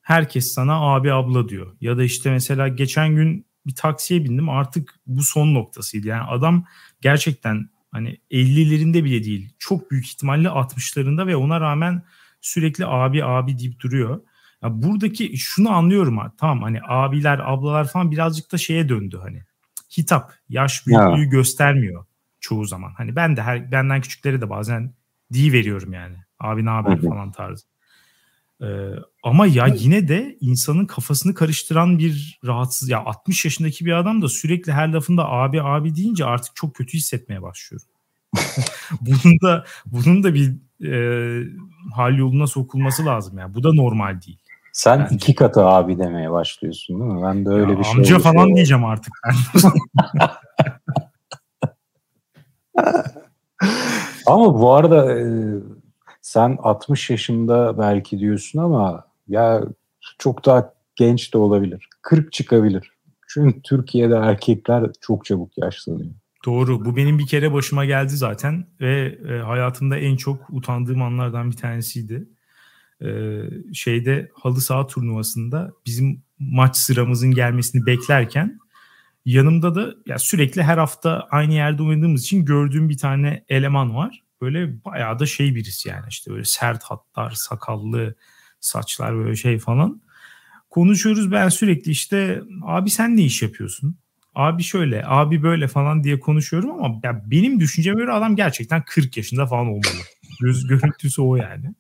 herkes 0.01 0.53
sana 0.53 0.93
abi 0.93 1.13
abla 1.13 1.49
diyor. 1.49 1.75
Ya 1.81 1.97
da 1.97 2.03
işte 2.03 2.31
mesela 2.31 2.67
geçen 2.67 3.15
gün 3.15 3.45
bir 3.65 3.75
taksiye 3.75 4.23
bindim 4.23 4.49
artık 4.49 4.95
bu 5.07 5.23
son 5.23 5.53
noktasıydı. 5.53 6.07
Yani 6.07 6.23
adam 6.23 6.65
gerçekten 7.01 7.69
hani 7.91 8.17
50'lerinde 8.31 9.03
bile 9.03 9.23
değil 9.23 9.53
çok 9.59 9.91
büyük 9.91 10.05
ihtimalle 10.05 10.47
60'larında 10.47 11.27
ve 11.27 11.35
ona 11.35 11.61
rağmen 11.61 12.03
sürekli 12.41 12.85
abi 12.85 13.25
abi 13.25 13.59
deyip 13.59 13.79
duruyor. 13.79 14.21
Ya 14.63 14.81
buradaki 14.81 15.37
şunu 15.37 15.71
anlıyorum 15.71 16.17
ha. 16.17 16.31
Tamam 16.37 16.61
hani 16.61 16.79
abiler, 16.87 17.39
ablalar 17.43 17.87
falan 17.87 18.11
birazcık 18.11 18.51
da 18.51 18.57
şeye 18.57 18.89
döndü 18.89 19.19
hani. 19.21 19.43
Hitap, 19.97 20.33
yaş 20.49 20.87
büyüklüğü 20.87 21.23
ya. 21.23 21.29
göstermiyor 21.29 22.05
çoğu 22.41 22.65
zaman. 22.65 22.93
Hani 22.97 23.15
ben 23.15 23.37
de 23.37 23.41
her 23.41 23.71
benden 23.71 24.01
küçükleri 24.01 24.41
de 24.41 24.49
bazen 24.49 24.93
di 25.33 25.53
veriyorum 25.53 25.93
yani. 25.93 26.15
Abi 26.39 26.65
ne 26.65 26.69
haber 26.69 27.01
falan 27.01 27.31
tarzı. 27.31 27.65
Ee, 28.61 28.65
ama 29.23 29.47
ya 29.47 29.67
yine 29.67 30.07
de 30.07 30.37
insanın 30.41 30.85
kafasını 30.85 31.33
karıştıran 31.33 31.99
bir 31.99 32.39
rahatsız 32.45 32.89
ya 32.89 33.05
60 33.05 33.45
yaşındaki 33.45 33.85
bir 33.85 33.91
adam 33.91 34.21
da 34.21 34.29
sürekli 34.29 34.71
her 34.71 34.93
lafında 34.93 35.29
abi 35.29 35.61
abi 35.61 35.95
deyince 35.95 36.25
artık 36.25 36.55
çok 36.55 36.75
kötü 36.75 36.97
hissetmeye 36.97 37.41
başlıyorum. 37.41 37.87
bunun 39.01 39.41
da 39.41 39.65
bunun 39.85 40.23
da 40.23 40.33
bir 40.33 40.53
e, 40.85 41.43
hal 41.95 42.17
yoluna 42.17 42.47
sokulması 42.47 43.05
lazım 43.05 43.37
yani. 43.37 43.53
Bu 43.53 43.63
da 43.63 43.73
normal 43.73 44.21
değil. 44.21 44.39
Sen 44.73 44.99
bence. 44.99 45.15
iki 45.15 45.35
katı 45.35 45.65
abi 45.65 45.97
demeye 45.97 46.31
başlıyorsun 46.31 46.99
değil 46.99 47.11
mi? 47.11 47.23
Ben 47.23 47.45
de 47.45 47.49
öyle 47.49 47.71
ya 47.71 47.79
bir 47.79 47.83
şey. 47.83 47.93
Amca 47.93 48.19
falan 48.19 48.45
şey 48.45 48.55
diyeceğim 48.55 48.85
artık 48.85 49.13
ben. 49.27 49.35
ama 54.25 54.59
bu 54.61 54.73
arada 54.73 55.19
e, 55.19 55.25
sen 56.21 56.57
60 56.61 57.09
yaşında 57.09 57.77
belki 57.77 58.19
diyorsun 58.19 58.59
ama 58.59 59.05
ya 59.27 59.63
çok 60.19 60.45
daha 60.45 60.73
genç 60.95 61.33
de 61.33 61.37
olabilir. 61.37 61.89
40 62.01 62.33
çıkabilir. 62.33 62.91
Çünkü 63.27 63.61
Türkiye'de 63.61 64.15
erkekler 64.15 64.91
çok 65.01 65.25
çabuk 65.25 65.57
yaşlanıyor. 65.57 66.11
Doğru. 66.45 66.85
Bu 66.85 66.95
benim 66.95 67.19
bir 67.19 67.27
kere 67.27 67.53
başıma 67.53 67.85
geldi 67.85 68.09
zaten 68.09 68.67
ve 68.81 69.17
e, 69.29 69.37
hayatımda 69.37 69.97
en 69.97 70.15
çok 70.15 70.49
utandığım 70.49 71.01
anlardan 71.01 71.51
bir 71.51 71.57
tanesiydi. 71.57 72.27
E, 73.01 73.09
şeyde 73.73 74.31
halı 74.33 74.61
saha 74.61 74.87
turnuvasında 74.87 75.71
bizim 75.85 76.23
maç 76.39 76.77
sıramızın 76.77 77.31
gelmesini 77.31 77.85
beklerken 77.85 78.59
yanımda 79.25 79.75
da 79.75 79.93
ya 80.05 80.19
sürekli 80.19 80.63
her 80.63 80.77
hafta 80.77 81.27
aynı 81.31 81.53
yerde 81.53 81.83
oynadığımız 81.83 82.23
için 82.23 82.45
gördüğüm 82.45 82.89
bir 82.89 82.97
tane 82.97 83.45
eleman 83.49 83.95
var. 83.95 84.23
Böyle 84.41 84.85
bayağı 84.85 85.19
da 85.19 85.25
şey 85.25 85.55
birisi 85.55 85.89
yani 85.89 86.05
işte 86.09 86.31
böyle 86.31 86.45
sert 86.45 86.83
hatlar, 86.83 87.31
sakallı, 87.31 88.15
saçlar 88.59 89.15
böyle 89.15 89.35
şey 89.35 89.59
falan. 89.59 90.01
Konuşuyoruz 90.69 91.31
ben 91.31 91.49
sürekli 91.49 91.91
işte 91.91 92.41
abi 92.63 92.89
sen 92.89 93.17
ne 93.17 93.21
iş 93.21 93.41
yapıyorsun? 93.41 93.97
Abi 94.35 94.63
şöyle, 94.63 95.03
abi 95.05 95.43
böyle 95.43 95.67
falan 95.67 96.03
diye 96.03 96.19
konuşuyorum 96.19 96.71
ama 96.71 96.99
ya 97.03 97.23
benim 97.25 97.59
düşünceme 97.59 98.01
göre 98.01 98.11
adam 98.11 98.35
gerçekten 98.35 98.83
40 98.85 99.17
yaşında 99.17 99.45
falan 99.45 99.67
olmalı. 99.67 100.01
Göz 100.41 100.67
görüntüsü 100.67 101.21
o 101.21 101.35
yani. 101.35 101.73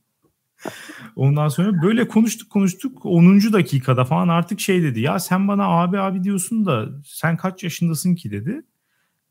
Ondan 1.15 1.47
sonra 1.47 1.81
böyle 1.81 2.07
konuştuk 2.07 2.49
konuştuk 2.49 3.05
10. 3.05 3.53
dakikada 3.53 4.05
falan 4.05 4.27
artık 4.27 4.59
şey 4.59 4.83
dedi 4.83 4.99
ya 4.99 5.19
sen 5.19 5.47
bana 5.47 5.63
abi 5.65 5.99
abi 5.99 6.23
diyorsun 6.23 6.65
da 6.65 6.89
sen 7.05 7.37
kaç 7.37 7.63
yaşındasın 7.63 8.15
ki 8.15 8.31
dedi. 8.31 8.61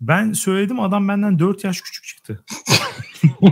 Ben 0.00 0.32
söyledim 0.32 0.80
adam 0.80 1.08
benden 1.08 1.38
4 1.38 1.64
yaş 1.64 1.80
küçük 1.80 2.04
çıktı. 2.04 2.44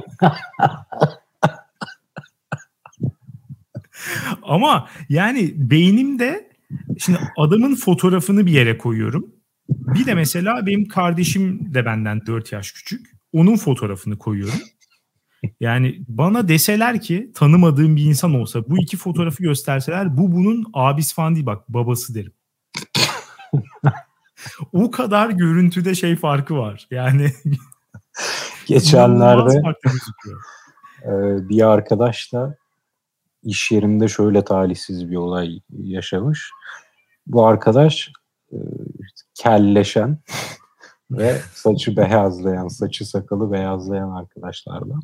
Ama 4.43 4.89
yani 5.09 5.53
beynimde 5.57 6.51
şimdi 6.99 7.19
adamın 7.37 7.75
fotoğrafını 7.75 8.47
bir 8.47 8.53
yere 8.53 8.79
koyuyorum. 8.79 9.27
Bir 9.69 10.07
de 10.07 10.15
mesela 10.15 10.67
benim 10.67 10.89
kardeşim 10.89 11.75
de 11.75 11.87
benden 11.87 12.27
4 12.27 12.53
yaş 12.53 12.73
küçük. 12.73 13.07
Onun 13.33 13.57
fotoğrafını 13.57 14.19
koyuyorum. 14.19 14.61
Yani 15.61 16.03
bana 16.09 16.49
deseler 16.49 17.01
ki 17.01 17.31
tanımadığım 17.35 17.97
bir 17.97 18.05
insan 18.05 18.35
olsa 18.35 18.69
bu 18.69 18.83
iki 18.83 18.97
fotoğrafı 18.97 19.43
gösterseler 19.43 20.17
bu 20.17 20.33
bunun 20.33 20.65
abisi 20.75 21.15
falan 21.15 21.35
değil 21.35 21.47
bak 21.47 21.69
babası 21.69 22.15
derim. 22.15 22.33
o 24.73 24.91
kadar 24.91 25.31
görüntüde 25.31 25.95
şey 25.95 26.17
farkı 26.17 26.57
var. 26.57 26.87
Yani 26.91 27.33
geçenlerde 28.67 29.63
e, 31.05 31.13
bir 31.49 31.63
arkadaş 31.69 32.33
da 32.33 32.57
iş 33.43 33.71
yerinde 33.71 34.09
şöyle 34.09 34.45
talihsiz 34.45 35.11
bir 35.11 35.17
olay 35.17 35.61
yaşamış. 35.79 36.51
Bu 37.27 37.47
arkadaş 37.47 38.13
e, 38.53 38.57
kelleşen 39.35 40.19
ve 41.11 41.41
saçı 41.55 41.97
beyazlayan, 41.97 42.69
saçı 42.69 43.07
sakalı 43.07 43.53
beyazlayan 43.53 44.11
arkadaşlardan 44.11 45.01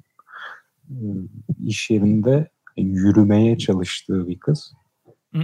iş 1.64 1.90
yerinde 1.90 2.50
yürümeye 2.76 3.58
çalıştığı 3.58 4.28
bir 4.28 4.38
kız. 4.38 4.72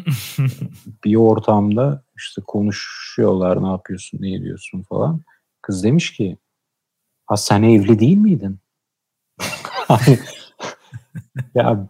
bir 1.05 1.14
ortamda 1.14 2.03
işte 2.16 2.42
konuşuyorlar 2.46 3.62
ne 3.62 3.68
yapıyorsun 3.68 4.18
ne 4.22 4.35
ediyorsun 4.35 4.83
falan. 4.83 5.20
Kız 5.62 5.85
demiş 5.85 6.12
ki 6.12 6.38
ha 7.26 7.37
sen 7.37 7.62
evli 7.62 7.98
değil 7.98 8.16
miydin? 8.16 8.59
ya 11.55 11.88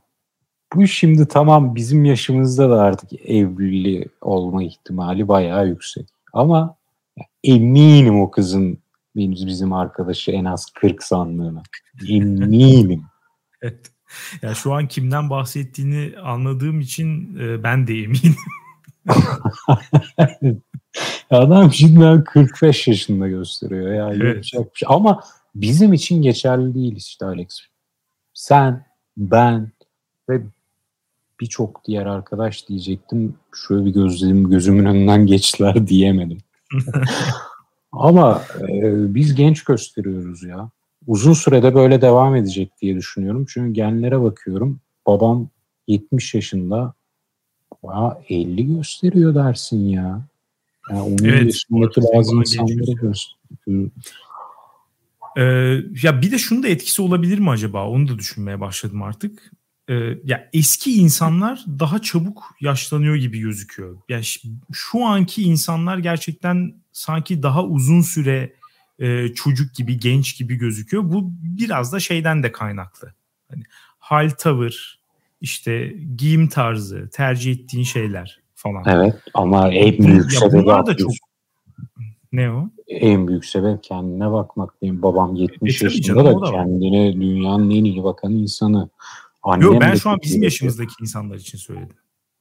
bu 0.75 0.87
şimdi 0.87 1.29
tamam 1.29 1.75
bizim 1.75 2.05
yaşımızda 2.05 2.71
da 2.71 2.83
artık 2.83 3.13
evli 3.13 4.09
olma 4.21 4.63
ihtimali 4.63 5.29
bayağı 5.29 5.69
yüksek. 5.69 6.09
Ama 6.33 6.77
eminim 7.45 8.21
o 8.21 8.31
kızın 8.31 8.79
bizim, 9.17 9.49
bizim 9.49 9.73
arkadaşı 9.73 10.31
en 10.31 10.45
az 10.45 10.67
40 10.75 11.03
sandığına. 11.03 11.63
Eminim. 12.09 13.05
evet. 13.63 13.93
Ya 14.43 14.55
şu 14.55 14.73
an 14.75 14.89
kimden 14.89 15.31
bahsettiğini 15.31 16.19
anladığım 16.19 16.81
için 16.81 17.37
e, 17.37 17.63
ben 17.63 17.87
de 17.87 17.95
eminim. 17.95 18.37
Adam 21.31 21.73
şimdi 21.73 22.25
45 22.25 22.89
yaşında 22.89 23.29
gösteriyor 23.29 23.95
ya. 23.95 24.13
Evet. 24.15 24.45
Şey. 24.45 24.61
Ama 24.87 25.21
bizim 25.55 25.93
için 25.93 26.23
geçerli 26.23 26.75
değil 26.75 26.97
işte 26.97 27.27
Alex. 27.27 27.61
Sen, 28.35 28.87
ben 29.17 29.73
ve 30.29 30.43
birçok 31.41 31.85
diğer 31.85 32.07
arkadaş 32.07 32.69
diyecektim. 32.69 33.35
Şöyle 33.69 33.85
bir 33.85 33.91
gözlerim 33.91 34.51
gözümün 34.51 34.85
önünden 34.85 35.27
geçtiler 35.27 35.87
diyemedim. 35.87 36.39
Ama 37.93 38.43
e, 38.61 39.15
biz 39.15 39.35
genç 39.35 39.65
gösteriyoruz 39.65 40.43
ya. 40.43 40.71
Uzun 41.07 41.33
sürede 41.33 41.75
böyle 41.75 42.03
devam 42.03 42.37
edecek 42.37 42.73
diye 42.83 42.97
düşünüyorum. 42.97 43.47
Çünkü 43.49 43.73
genlere 43.73 44.21
bakıyorum. 44.21 44.81
Babam 45.07 45.49
70 45.87 46.35
yaşında 46.35 46.95
ya 47.85 48.19
50 48.29 48.77
gösteriyor 48.77 49.35
dersin 49.35 49.89
ya. 49.89 50.23
Yani 50.91 51.03
onun 51.03 51.25
evet, 51.25 51.45
yaşındaki 51.45 52.01
bazı 52.15 52.37
insanları 52.37 52.93
gösteriyor. 52.93 53.91
Ee, 55.37 55.43
ya 56.03 56.23
bir 56.23 56.33
de 56.33 56.39
şunu 56.39 56.63
da 56.63 56.69
etkisi 56.69 57.03
olabilir 57.03 57.39
mi 57.39 57.51
acaba? 57.51 57.89
Onu 57.89 58.09
da 58.09 58.19
düşünmeye 58.19 58.61
başladım 58.61 59.03
artık. 59.03 59.53
Ee, 59.89 59.95
ya 60.25 60.49
eski 60.53 60.93
insanlar 60.93 61.65
daha 61.79 62.03
çabuk 62.03 62.55
yaşlanıyor 62.61 63.17
gibi 63.17 63.39
gözüküyor. 63.41 63.95
Ya 63.95 64.01
yani 64.09 64.25
şu 64.73 65.05
anki 65.05 65.43
insanlar 65.43 65.99
gerçekten 65.99 66.75
sanki 66.93 67.43
daha 67.43 67.65
uzun 67.65 68.01
süre 68.01 68.55
e, 69.01 69.29
çocuk 69.35 69.75
gibi, 69.75 69.99
genç 69.99 70.39
gibi 70.39 70.57
gözüküyor. 70.57 71.03
Bu 71.13 71.33
biraz 71.43 71.93
da 71.93 72.01
şeyden 72.01 72.43
de 72.43 72.53
kaynaklı. 72.53 73.15
Hani 73.51 73.63
hal 73.99 74.31
tavır, 74.31 75.01
işte 75.41 75.95
giyim 76.17 76.49
tarzı, 76.49 77.11
tercih 77.13 77.53
ettiğin 77.53 77.85
şeyler 77.85 78.41
falan. 78.55 78.85
Evet 78.87 79.15
ama 79.35 79.69
en 79.69 79.99
büyük 79.99 80.33
sebebi 80.33 80.67
da 80.67 80.97
çok 80.97 81.11
ne 82.33 82.51
o? 82.51 82.71
En 82.89 83.29
büyük 83.29 83.45
sebep 83.45 83.83
kendine 83.83 84.33
bakmak. 84.33 84.83
Benim 84.83 85.03
babam 85.03 85.35
70 85.35 85.83
e, 85.83 85.85
yaşında 85.85 86.07
canım, 86.07 86.27
da, 86.27 86.47
da 86.47 86.51
kendine 86.51 87.13
dünyanın 87.13 87.71
en 87.71 87.85
iyi 87.85 88.05
bakan 88.05 88.33
insanı. 88.33 88.89
Annem 89.43 89.67
Yok 89.67 89.81
ben 89.81 89.95
şu 89.95 90.11
an 90.11 90.19
bizim 90.23 90.43
yaşımızdaki 90.43 90.93
insanlar 91.01 91.37
için 91.37 91.59
söyledim. 91.59 91.97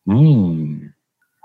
Hmm. 0.06 0.80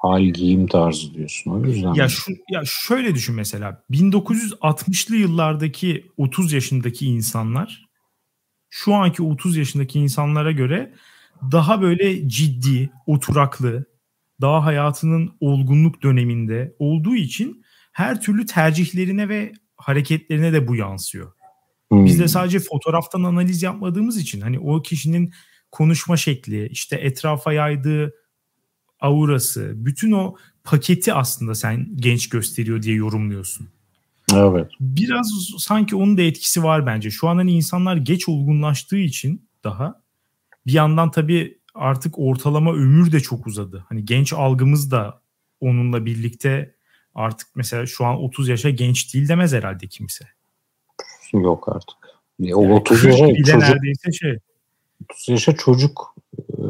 Hal 0.04 0.22
giyim 0.22 0.66
tarzı 0.66 1.14
diyorsun 1.14 1.50
o 1.50 1.64
yüzden. 1.64 1.94
Ya 1.94 2.08
şu 2.08 2.32
ya 2.50 2.62
şöyle 2.64 3.14
düşün 3.14 3.34
mesela 3.34 3.84
1960'lı 3.90 5.16
yıllardaki 5.16 6.06
30 6.16 6.52
yaşındaki 6.52 7.06
insanlar 7.06 7.88
şu 8.70 8.94
anki 8.94 9.22
30 9.22 9.56
yaşındaki 9.56 9.98
insanlara 10.00 10.52
göre 10.52 10.94
daha 11.52 11.82
böyle 11.82 12.28
ciddi, 12.28 12.90
oturaklı, 13.06 13.84
daha 14.40 14.64
hayatının 14.64 15.36
olgunluk 15.40 16.02
döneminde 16.02 16.76
olduğu 16.78 17.14
için 17.14 17.64
her 17.92 18.20
türlü 18.20 18.46
tercihlerine 18.46 19.28
ve 19.28 19.52
hareketlerine 19.76 20.52
de 20.52 20.68
bu 20.68 20.76
yansıyor. 20.76 21.32
Hmm. 21.92 22.04
Biz 22.04 22.18
de 22.18 22.28
sadece 22.28 22.60
fotoğraftan 22.60 23.22
analiz 23.22 23.62
yapmadığımız 23.62 24.18
için 24.18 24.40
hani 24.40 24.58
o 24.58 24.82
kişinin 24.82 25.32
konuşma 25.70 26.16
şekli, 26.16 26.68
işte 26.68 26.96
etrafa 26.96 27.52
yaydığı 27.52 28.23
aurası, 29.00 29.72
bütün 29.76 30.12
o 30.12 30.36
paketi 30.64 31.12
aslında 31.12 31.54
sen 31.54 31.88
genç 31.96 32.28
gösteriyor 32.28 32.82
diye 32.82 32.96
yorumluyorsun. 32.96 33.68
Evet. 34.34 34.70
Biraz 34.80 35.26
sanki 35.58 35.96
onun 35.96 36.16
da 36.16 36.22
etkisi 36.22 36.62
var 36.62 36.86
bence. 36.86 37.10
Şu 37.10 37.28
an 37.28 37.36
hani 37.36 37.52
insanlar 37.52 37.96
geç 37.96 38.28
olgunlaştığı 38.28 38.96
için 38.96 39.48
daha 39.64 40.00
bir 40.66 40.72
yandan 40.72 41.10
tabii 41.10 41.58
artık 41.74 42.18
ortalama 42.18 42.72
ömür 42.72 43.12
de 43.12 43.20
çok 43.20 43.46
uzadı. 43.46 43.84
Hani 43.88 44.04
genç 44.04 44.32
algımız 44.32 44.90
da 44.90 45.20
onunla 45.60 46.06
birlikte 46.06 46.74
artık 47.14 47.48
mesela 47.54 47.86
şu 47.86 48.04
an 48.04 48.16
30 48.16 48.48
yaşa 48.48 48.70
genç 48.70 49.14
değil 49.14 49.28
demez 49.28 49.52
herhalde 49.52 49.86
kimse. 49.86 50.28
Yok 51.32 51.68
artık. 51.68 51.96
O 52.40 52.62
yani 52.62 52.72
30 52.72 53.04
yaşa 53.04 53.28
çocuk, 53.28 53.46
neredeyse 53.46 54.12
şey. 54.12 54.38
30 55.10 55.28
yaşa 55.28 55.56
çocuk 55.56 56.14
e, 56.38 56.62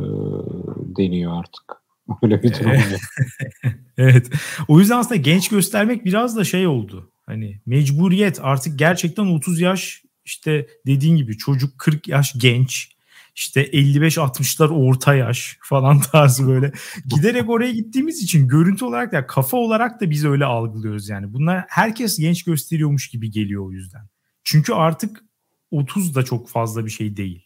deniyor 0.97 1.39
artık. 1.39 1.84
Öyle 2.23 2.43
bir 2.43 2.55
durum 2.55 2.73
evet. 3.99 4.31
O 4.69 4.81
yüzden 4.81 4.99
aslında 4.99 5.17
genç 5.17 5.49
göstermek 5.49 6.05
biraz 6.05 6.37
da 6.37 6.45
şey 6.45 6.67
oldu. 6.67 7.13
Hani 7.27 7.61
mecburiyet 7.67 8.39
artık 8.43 8.79
gerçekten 8.79 9.25
30 9.25 9.61
yaş 9.61 10.03
işte 10.25 10.67
dediğin 10.87 11.17
gibi 11.17 11.39
çocuk 11.39 11.79
40 11.79 12.09
yaş 12.09 12.33
genç 12.39 12.95
işte 13.35 13.65
55-60'lar 13.65 14.69
orta 14.69 15.15
yaş 15.15 15.59
falan 15.63 16.01
tarzı 16.01 16.49
böyle. 16.49 16.73
Giderek 17.07 17.51
oraya 17.51 17.73
gittiğimiz 17.73 18.23
için 18.23 18.49
görüntü 18.49 18.85
olarak 18.85 19.13
da 19.13 19.27
kafa 19.27 19.57
olarak 19.57 20.01
da 20.01 20.11
biz 20.11 20.25
öyle 20.25 20.45
algılıyoruz 20.45 21.09
yani. 21.09 21.33
Bunlar 21.33 21.65
herkes 21.69 22.19
genç 22.19 22.45
gösteriyormuş 22.45 23.09
gibi 23.09 23.31
geliyor 23.31 23.67
o 23.67 23.73
yüzden. 23.73 24.09
Çünkü 24.45 24.73
artık 24.73 25.25
30 25.71 26.15
da 26.15 26.23
çok 26.23 26.49
fazla 26.49 26.85
bir 26.85 26.91
şey 26.91 27.17
değil. 27.17 27.44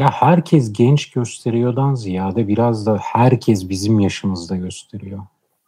Ya 0.00 0.10
herkes 0.10 0.72
genç 0.72 1.10
gösteriyordan 1.10 1.94
ziyade 1.94 2.48
biraz 2.48 2.86
da 2.86 2.98
herkes 3.02 3.68
bizim 3.68 4.00
yaşımızda 4.00 4.56
gösteriyor. 4.56 5.20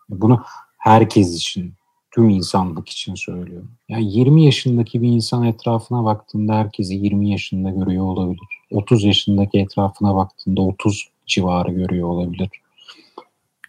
Bunu 0.08 0.42
herkes 0.78 1.36
için, 1.36 1.74
tüm 2.10 2.28
insanlık 2.28 2.88
için 2.88 3.14
söylüyorum. 3.14 3.70
Yani 3.88 4.12
20 4.12 4.44
yaşındaki 4.44 5.02
bir 5.02 5.08
insan 5.08 5.44
etrafına 5.44 6.04
baktığında 6.04 6.54
herkesi 6.54 6.94
20 6.94 7.30
yaşında 7.30 7.70
görüyor 7.70 8.04
olabilir. 8.04 8.60
30 8.70 9.04
yaşındaki 9.04 9.58
etrafına 9.58 10.14
baktığında 10.14 10.60
30 10.60 11.08
civarı 11.26 11.72
görüyor 11.72 12.08
olabilir. 12.08 12.50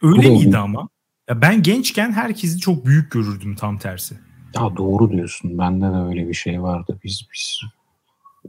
Öyle 0.02 0.30
miydi 0.30 0.58
ama? 0.58 0.90
Ya 1.30 1.42
ben 1.42 1.64
gençken 1.64 2.12
herkesi 2.12 2.60
çok 2.60 2.86
büyük 2.86 3.12
görürdüm 3.12 3.56
tam 3.56 3.78
tersi. 3.78 4.16
Ya 4.56 4.78
doğru 4.78 5.12
diyorsun. 5.12 5.58
Bende 5.58 5.86
de 5.86 5.98
öyle 5.98 6.28
bir 6.28 6.34
şey 6.34 6.62
vardı. 6.62 7.00
Biz 7.04 7.22
biz 7.34 7.62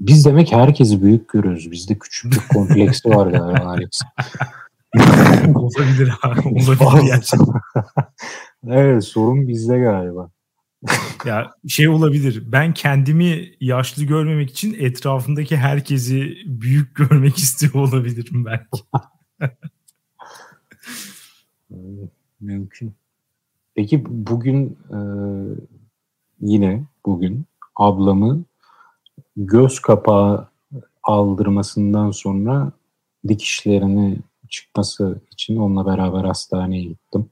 biz 0.00 0.24
demek 0.24 0.52
herkesi 0.52 1.02
büyük 1.02 1.28
görüyoruz. 1.28 1.70
Bizde 1.70 1.98
küçüklük 1.98 2.48
kompleksi 2.52 3.08
var 3.08 3.26
galiba 3.26 3.64
Alex. 3.64 4.00
olabilir 5.54 6.12
abi. 6.22 6.40
Olabilir 6.48 7.06
gerçekten. 7.06 7.60
evet 8.68 9.04
sorun 9.04 9.48
bizde 9.48 9.78
galiba. 9.78 10.30
ya 11.24 11.50
şey 11.68 11.88
olabilir. 11.88 12.42
Ben 12.46 12.74
kendimi 12.74 13.50
yaşlı 13.60 14.04
görmemek 14.04 14.50
için 14.50 14.76
etrafındaki 14.78 15.56
herkesi 15.56 16.36
büyük 16.46 16.96
görmek 16.96 17.38
istiyor 17.38 17.74
olabilirim 17.74 18.44
belki. 18.44 18.82
Mümkün. 22.40 22.94
Peki 23.74 24.04
bugün 24.08 24.78
e, 24.90 24.98
yine 26.40 26.84
bugün 27.06 27.44
ablamı 27.76 28.44
göz 29.36 29.80
kapağı 29.80 30.48
aldırmasından 31.02 32.10
sonra 32.10 32.72
dikişlerini 33.28 34.18
çıkması 34.48 35.20
için 35.32 35.56
onunla 35.56 35.86
beraber 35.86 36.24
hastaneye 36.24 36.82
gittim. 36.82 37.26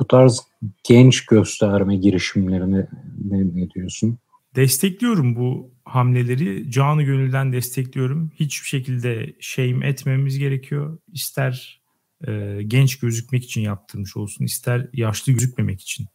Bu 0.00 0.06
tarz 0.06 0.40
genç 0.84 1.26
gösterme 1.26 1.96
girişimlerini 1.96 2.86
ne, 3.24 3.38
ne 3.38 3.70
diyorsun? 3.70 4.18
Destekliyorum 4.56 5.36
bu 5.36 5.70
hamleleri. 5.84 6.70
Canı 6.70 7.02
gönülden 7.02 7.52
destekliyorum. 7.52 8.30
Hiçbir 8.34 8.68
şekilde 8.68 9.32
shame 9.40 9.88
etmemiz 9.88 10.38
gerekiyor. 10.38 10.98
İster 11.12 11.80
e, 12.26 12.60
genç 12.66 12.98
gözükmek 12.98 13.44
için 13.44 13.60
yaptırmış 13.60 14.16
olsun, 14.16 14.44
ister 14.44 14.88
yaşlı 14.92 15.32
gözükmemek 15.32 15.80
için 15.80 16.06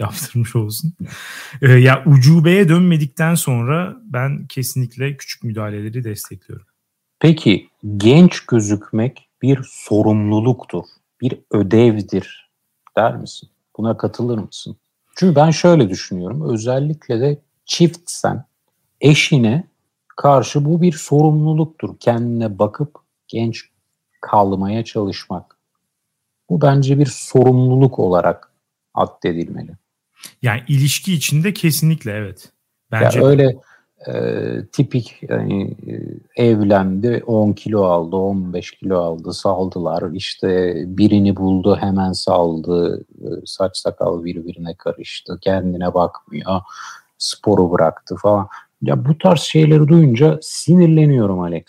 yaptırmış 0.00 0.56
olsun. 0.56 0.92
Ee, 1.62 1.72
ya 1.72 2.04
ucubeye 2.06 2.68
dönmedikten 2.68 3.34
sonra 3.34 3.96
ben 4.04 4.46
kesinlikle 4.46 5.16
küçük 5.16 5.44
müdahaleleri 5.44 6.04
destekliyorum. 6.04 6.66
Peki 7.20 7.68
genç 7.96 8.40
gözükmek 8.40 9.28
bir 9.42 9.60
sorumluluktur, 9.64 10.84
bir 11.20 11.38
ödevdir 11.50 12.50
der 12.96 13.16
misin? 13.16 13.48
Buna 13.76 13.96
katılır 13.96 14.38
mısın? 14.38 14.76
Çünkü 15.16 15.36
ben 15.36 15.50
şöyle 15.50 15.88
düşünüyorum. 15.88 16.50
Özellikle 16.50 17.20
de 17.20 17.38
çiftsen 17.64 18.44
eşine 19.00 19.64
karşı 20.16 20.64
bu 20.64 20.82
bir 20.82 20.92
sorumluluktur. 20.92 21.98
Kendine 22.00 22.58
bakıp 22.58 22.94
genç 23.28 23.64
kalmaya 24.20 24.84
çalışmak. 24.84 25.56
Bu 26.50 26.60
bence 26.60 26.98
bir 26.98 27.06
sorumluluk 27.06 27.98
olarak 27.98 28.52
addedilmeli. 28.94 29.72
Yani 30.42 30.60
ilişki 30.68 31.14
içinde 31.14 31.52
kesinlikle 31.52 32.12
evet. 32.12 32.52
Bence 32.92 33.18
ya 33.18 33.26
öyle 33.26 33.56
e, 34.06 34.14
tipik 34.72 35.22
yani, 35.28 35.76
e, 36.36 36.44
evlendi 36.44 37.22
10 37.26 37.52
kilo 37.52 37.84
aldı 37.84 38.16
15 38.16 38.70
kilo 38.70 38.98
aldı 38.98 39.32
saldılar 39.32 40.12
işte 40.12 40.74
birini 40.86 41.36
buldu 41.36 41.76
hemen 41.80 42.12
saldı 42.12 43.00
e, 43.00 43.28
saç 43.44 43.76
sakal 43.76 44.24
birbirine 44.24 44.74
karıştı 44.74 45.38
kendine 45.40 45.94
bakmıyor 45.94 46.60
sporu 47.18 47.72
bıraktı 47.72 48.16
falan. 48.16 48.48
Ya 48.82 49.04
bu 49.04 49.18
tarz 49.18 49.40
şeyleri 49.40 49.88
duyunca 49.88 50.38
sinirleniyorum 50.42 51.40
Alex. 51.40 51.64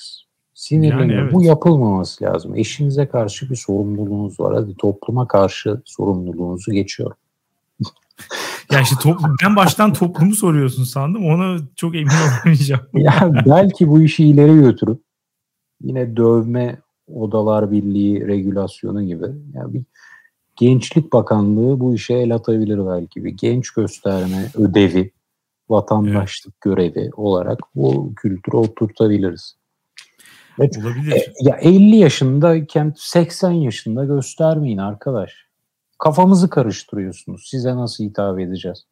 Sinirleniyorum. 0.54 1.10
Yani 1.10 1.22
evet. 1.22 1.34
Bu 1.34 1.43
yapılmaması 1.43 2.24
lazım. 2.24 2.56
Eşinize 2.56 3.06
karşı 3.08 3.49
bir 3.49 3.56
sorumluluğunuz 3.56 4.39
var. 4.39 4.56
Hadi 4.56 4.76
topluma 4.78 5.28
karşı 5.28 5.82
sorumluluğunuzu 5.86 6.72
geçiyorum. 6.72 7.18
Ya 8.72 8.82
işte 8.82 8.95
top, 9.01 9.19
ben 9.43 9.55
baştan 9.55 9.93
toplumu 9.93 10.36
soruyorsun 10.36 10.84
sandım. 10.84 11.26
Ona 11.26 11.57
çok 11.76 11.95
emin 11.95 12.11
olamayacağım. 12.43 12.82
ya 12.93 13.32
belki 13.45 13.88
bu 13.88 14.01
işi 14.01 14.26
ileri 14.26 14.55
götürüp 14.55 15.01
yine 15.82 16.17
dövme 16.17 16.80
odalar 17.07 17.72
birliği 17.72 18.28
regülasyonu 18.28 19.03
gibi 19.03 19.26
yani 19.53 19.74
bir 19.74 19.82
Gençlik 20.55 21.13
Bakanlığı 21.13 21.80
bu 21.80 21.95
işe 21.95 22.13
el 22.13 22.36
atabilir 22.36 22.88
belki. 22.88 23.24
Bir 23.24 23.30
genç 23.30 23.72
gösterme 23.72 24.45
ödevi, 24.55 25.11
vatandaşlık 25.69 26.53
evet. 26.53 26.61
görevi 26.61 27.09
olarak 27.15 27.59
bu 27.76 28.13
kültürü 28.15 28.57
oturtabiliriz. 28.57 29.55
Olabilir. 30.59 31.11
E, 31.11 31.34
ya 31.41 31.55
50 31.55 31.95
yaşındayken 31.95 32.93
80 32.97 33.51
yaşında 33.51 34.05
göstermeyin 34.05 34.78
arkadaş 34.78 35.51
kafamızı 36.02 36.49
karıştırıyorsunuz. 36.49 37.47
Size 37.49 37.76
nasıl 37.76 38.04
hitap 38.04 38.39
edeceğiz? 38.39 38.86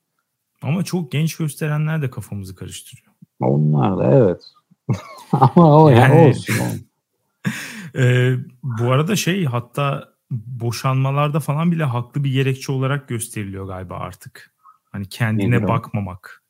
Ama 0.62 0.84
çok 0.84 1.12
genç 1.12 1.38
gösterenler 1.38 2.01
de 2.01 2.10
kafamızı 2.10 2.55
karıştırıyor. 2.55 3.14
Onlar 3.39 3.97
da 3.97 4.12
evet. 4.12 4.41
Ama 5.32 5.84
o 5.84 5.89
yani, 5.89 6.22
ya 6.22 6.30
olsun. 6.30 6.55
e, 7.95 8.36
bu 8.64 8.91
arada 8.91 9.16
şey 9.16 9.45
hatta 9.45 10.10
boşanmalarda 10.32 11.39
falan 11.39 11.72
bile 11.72 11.84
haklı 11.84 12.24
bir 12.24 12.32
gerekçe 12.32 12.72
olarak 12.72 13.07
gösteriliyor 13.07 13.68
galiba 13.68 13.95
artık. 13.95 14.53
Hani 14.91 15.10
kendine 15.10 15.55
Nedir 15.55 15.68
bakmamak. 15.68 16.43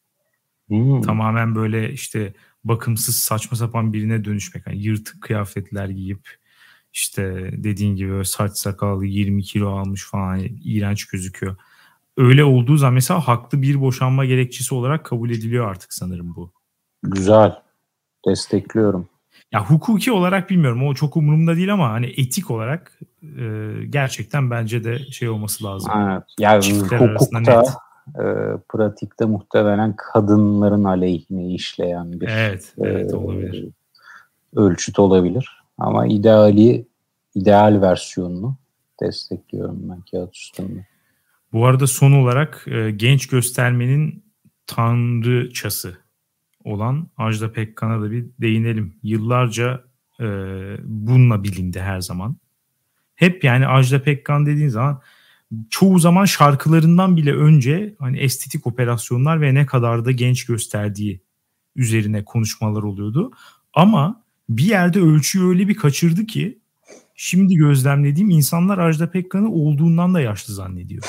Hmm. 0.67 1.01
Tamamen 1.01 1.55
böyle 1.55 1.91
işte 1.91 2.33
bakımsız 2.63 3.15
saçma 3.15 3.57
sapan 3.57 3.93
birine 3.93 4.25
dönüşmek. 4.25 4.67
Hani 4.67 4.77
yırtık 4.77 5.21
kıyafetler 5.21 5.89
giyip 5.89 6.37
işte 6.99 7.49
dediğin 7.53 7.95
gibi 7.95 8.25
saç 8.25 8.57
sakallı 8.57 9.05
20 9.05 9.43
kilo 9.43 9.69
almış 9.69 10.05
falan 10.05 10.39
iğrenç 10.63 11.05
gözüküyor. 11.05 11.55
Öyle 12.17 12.43
olduğu 12.43 12.77
zaman 12.77 12.93
mesela 12.93 13.27
haklı 13.27 13.61
bir 13.61 13.81
boşanma 13.81 14.25
gerekçesi 14.25 14.75
olarak 14.75 15.05
kabul 15.05 15.29
ediliyor 15.29 15.69
artık 15.69 15.93
sanırım 15.93 16.35
bu. 16.35 16.51
Güzel. 17.03 17.55
Destekliyorum. 18.27 19.07
Ya 19.51 19.65
hukuki 19.65 20.11
olarak 20.11 20.49
bilmiyorum 20.49 20.87
o 20.87 20.93
çok 20.93 21.17
umurumda 21.17 21.55
değil 21.55 21.73
ama 21.73 21.89
hani 21.89 22.05
etik 22.05 22.51
olarak 22.51 22.99
e, 23.23 23.73
gerçekten 23.89 24.51
bence 24.51 24.83
de 24.83 24.99
şey 24.99 25.29
olması 25.29 25.63
lazım. 25.63 25.91
Evet. 25.97 26.23
Yani 26.39 26.79
hukukta 26.79 27.63
e, 28.15 28.23
pratikte 28.69 29.25
muhtemelen 29.25 29.95
kadınların 29.97 30.83
aleyhine 30.83 31.53
işleyen 31.53 32.11
bir 32.11 32.27
evet, 32.27 32.73
evet, 32.77 33.13
e, 33.13 33.15
olabilir. 33.15 33.67
ölçüt 34.55 34.99
olabilir. 34.99 35.59
Ama 35.77 36.07
ideali, 36.07 36.85
ideal 37.41 37.81
versiyonunu 37.81 38.57
destekliyorum 39.01 39.89
ben 39.89 40.01
kağıt 40.11 40.35
üstünde. 40.35 40.87
Bu 41.53 41.65
arada 41.65 41.87
son 41.87 42.11
olarak 42.11 42.65
e, 42.67 42.91
genç 42.91 43.27
göstermenin 43.27 44.23
tanrıçası 44.67 45.97
olan 46.63 47.07
Ajda 47.17 47.51
Pekkan'a 47.51 48.01
da 48.01 48.11
bir 48.11 48.25
değinelim. 48.41 48.95
Yıllarca 49.03 49.83
e, 50.19 50.25
bununla 50.83 51.43
bilindi 51.43 51.79
her 51.79 52.01
zaman. 52.01 52.37
Hep 53.15 53.43
yani 53.43 53.67
Ajda 53.67 54.03
Pekkan 54.03 54.45
dediğin 54.45 54.67
zaman 54.67 55.01
çoğu 55.69 55.99
zaman 55.99 56.25
şarkılarından 56.25 57.17
bile 57.17 57.33
önce 57.33 57.95
hani 57.99 58.19
estetik 58.19 58.67
operasyonlar 58.67 59.41
ve 59.41 59.53
ne 59.53 59.65
kadar 59.65 60.05
da 60.05 60.11
genç 60.11 60.45
gösterdiği 60.45 61.21
üzerine 61.75 62.25
konuşmalar 62.25 62.83
oluyordu. 62.83 63.31
Ama 63.73 64.23
bir 64.49 64.63
yerde 64.63 64.99
ölçüyü 64.99 65.47
öyle 65.47 65.67
bir 65.67 65.75
kaçırdı 65.75 66.25
ki 66.25 66.59
şimdi 67.21 67.55
gözlemlediğim 67.55 68.29
insanlar 68.29 68.77
Ajda 68.77 69.11
Pekkan'ı 69.11 69.51
olduğundan 69.51 70.13
da 70.13 70.21
yaşlı 70.21 70.53
zannediyor. 70.53 71.03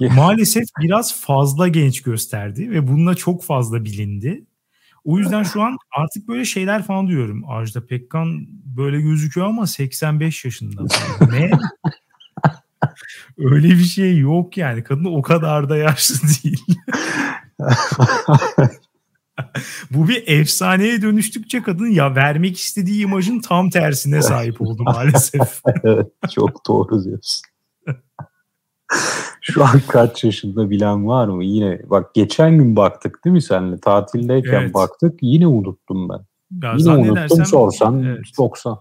Maalesef 0.00 0.64
biraz 0.80 1.20
fazla 1.20 1.68
genç 1.68 2.02
gösterdi 2.02 2.70
ve 2.70 2.88
bununla 2.88 3.14
çok 3.14 3.44
fazla 3.44 3.84
bilindi. 3.84 4.44
O 5.04 5.18
yüzden 5.18 5.42
şu 5.42 5.62
an 5.62 5.76
artık 5.96 6.28
böyle 6.28 6.44
şeyler 6.44 6.82
falan 6.82 7.08
diyorum. 7.08 7.44
Ajda 7.48 7.86
Pekkan 7.86 8.46
böyle 8.76 9.00
gözüküyor 9.00 9.46
ama 9.46 9.66
85 9.66 10.44
yaşında. 10.44 10.82
ne? 11.30 11.50
Öyle 13.38 13.68
bir 13.68 13.84
şey 13.84 14.18
yok 14.18 14.56
yani. 14.56 14.84
Kadın 14.84 15.04
o 15.04 15.22
kadar 15.22 15.68
da 15.68 15.76
yaşlı 15.76 16.16
değil. 16.44 16.64
Bu 19.90 20.08
bir 20.08 20.24
efsaneye 20.26 21.02
dönüştükçe 21.02 21.62
kadın 21.62 21.86
ya 21.86 22.14
vermek 22.14 22.58
istediği 22.58 23.02
imajın 23.02 23.40
tam 23.40 23.70
tersine 23.70 24.22
sahip 24.22 24.60
oldu 24.60 24.82
maalesef. 24.82 25.60
evet, 25.84 26.06
çok 26.34 26.68
doğru 26.68 27.04
diyorsun. 27.04 27.46
Şu 29.40 29.64
an 29.64 29.80
kaç 29.88 30.24
yaşında 30.24 30.70
bilen 30.70 31.06
var 31.06 31.28
mı? 31.28 31.44
Yine 31.44 31.80
bak 31.90 32.14
geçen 32.14 32.58
gün 32.58 32.76
baktık 32.76 33.24
değil 33.24 33.34
mi 33.34 33.42
senle? 33.42 33.80
Tatildeyken 33.80 34.62
evet. 34.62 34.74
baktık. 34.74 35.18
Yine 35.22 35.46
unuttum 35.46 36.08
ben. 36.08 36.20
Ya 36.62 36.74
Yine 36.78 36.90
unuttum 36.90 37.46
sorsan 37.46 38.02
evet. 38.02 38.24
90. 38.38 38.78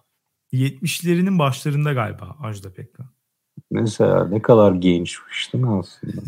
70'lerinin 0.53 1.39
başlarında 1.39 1.93
galiba 1.93 2.35
Ajda 2.43 2.73
Pekkan. 2.73 3.05
Mesela 3.71 4.27
ne 4.27 4.41
kadar 4.41 4.71
gençmiş 4.71 5.53
değil 5.53 5.63
mi 5.63 5.79
aslında? 5.79 6.21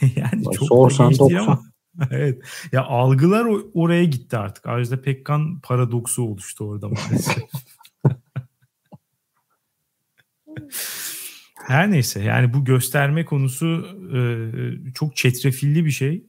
yani 0.16 0.44
bak, 0.44 0.54
çok 0.54 0.68
sorsan 0.68 1.18
90. 1.18 1.36
Ama. 1.36 1.62
evet. 2.10 2.42
Ya 2.72 2.84
algılar 2.84 3.46
oraya 3.74 4.04
gitti 4.04 4.36
artık. 4.36 4.66
Ajda 4.66 5.02
Pekkan 5.02 5.60
paradoksu 5.60 6.22
oluştu 6.22 6.64
orada 6.64 6.88
maalesef. 6.88 7.44
Her 11.66 11.90
neyse 11.90 12.22
yani 12.22 12.54
bu 12.54 12.64
gösterme 12.64 13.24
konusu 13.24 13.86
e, 14.14 14.20
çok 14.94 15.16
çetrefilli 15.16 15.84
bir 15.84 15.90
şey. 15.90 16.24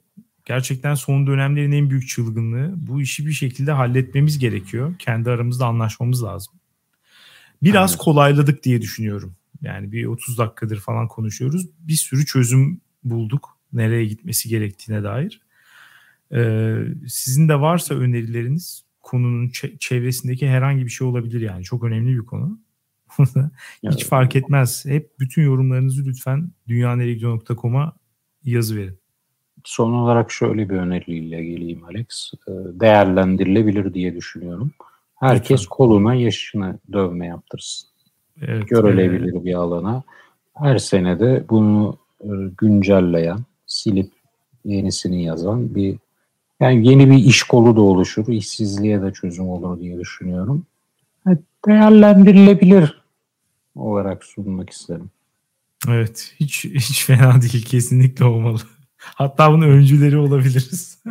Gerçekten 0.46 0.96
son 0.96 1.28
dönemlerin 1.28 1.72
en 1.72 1.90
büyük 1.90 2.08
çılgınlığı. 2.08 2.74
Bu 2.76 3.02
işi 3.02 3.26
bir 3.26 3.32
şekilde 3.32 3.72
halletmemiz 3.72 4.40
gerekiyor. 4.40 4.96
Kendi 5.00 5.30
aramızda 5.30 5.66
anlaşmamız 5.66 6.24
lazım. 6.24 6.54
Biraz 7.64 7.92
evet. 7.92 8.00
kolayladık 8.00 8.64
diye 8.64 8.82
düşünüyorum. 8.82 9.36
Yani 9.62 9.92
bir 9.92 10.06
30 10.06 10.38
dakikadır 10.38 10.80
falan 10.80 11.08
konuşuyoruz. 11.08 11.66
Bir 11.80 11.94
sürü 11.94 12.26
çözüm 12.26 12.82
bulduk. 13.04 13.58
Nereye 13.74 14.06
gitmesi 14.06 14.50
gerektiğine 14.50 15.04
dair. 15.04 15.42
Ee, 16.34 16.76
sizin 17.08 17.50
de 17.50 17.62
varsa 17.62 17.96
önerileriniz 17.96 18.84
konunun 19.02 19.52
çevresindeki 19.80 20.50
herhangi 20.50 20.86
bir 20.86 20.90
şey 20.90 21.08
olabilir 21.08 21.42
yani. 21.42 21.64
Çok 21.64 21.84
önemli 21.84 22.18
bir 22.18 22.26
konu. 22.26 22.60
Hiç 23.92 24.06
fark 24.06 24.36
etmez. 24.36 24.86
Hep 24.86 25.20
bütün 25.20 25.44
yorumlarınızı 25.44 26.06
lütfen 26.06 26.52
dünyaneregidiyor.com'a 26.68 27.94
yazı 28.44 28.76
verin. 28.76 29.00
Son 29.64 29.94
olarak 29.94 30.32
şöyle 30.32 30.70
bir 30.70 30.76
öneriyle 30.76 31.44
geleyim 31.44 31.84
Alex. 31.84 32.32
Ee, 32.48 32.52
değerlendirilebilir 32.80 33.94
diye 33.94 34.16
düşünüyorum. 34.16 34.72
Herkes 35.16 35.62
lütfen. 35.62 35.70
koluna 35.70 36.16
yaşını 36.16 36.80
dövme 36.94 37.26
yaptırsın. 37.26 37.90
Evet, 38.42 38.70
Görülebilir 38.70 39.34
evet. 39.34 39.46
bir 39.46 39.54
alana. 39.54 40.04
Her 40.54 40.78
sene 40.78 41.20
de 41.20 41.44
bunu 41.50 41.98
e, 42.22 42.28
güncelleyen, 42.58 43.40
silip 43.68 44.12
yenisini 44.66 45.24
yazan 45.24 45.76
bir 45.76 45.98
yani 46.60 46.88
yeni 46.88 47.10
bir 47.10 47.18
iş 47.18 47.44
kolu 47.44 47.76
da 47.76 47.82
oluşur. 47.82 48.28
işsizliğe 48.28 49.02
de 49.02 49.14
çözüm 49.14 49.50
olur 49.50 49.80
diye 49.80 50.00
düşünüyorum. 50.00 50.66
Değerlendirilebilir 51.68 53.02
olarak 53.76 54.24
sunmak 54.24 54.70
isterim. 54.70 55.10
Evet 55.88 56.34
hiç 56.40 56.66
hiç 56.66 57.06
fena 57.06 57.42
değil 57.42 57.66
kesinlikle 57.66 58.26
olmalı. 58.26 58.60
Hatta 58.98 59.52
bunun 59.52 59.68
öncüleri 59.68 60.18
olabiliriz. 60.18 61.04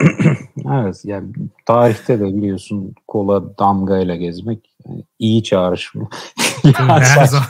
evet 0.72 1.00
yani 1.04 1.32
tarihte 1.66 2.20
de 2.20 2.24
biliyorsun 2.24 2.94
kola 3.08 3.58
damgayla 3.58 4.16
gezmek 4.16 4.74
yani 4.86 5.04
iyi 5.18 5.42
çağrışma. 5.42 6.08
her, 6.74 7.26
zaman, 7.26 7.44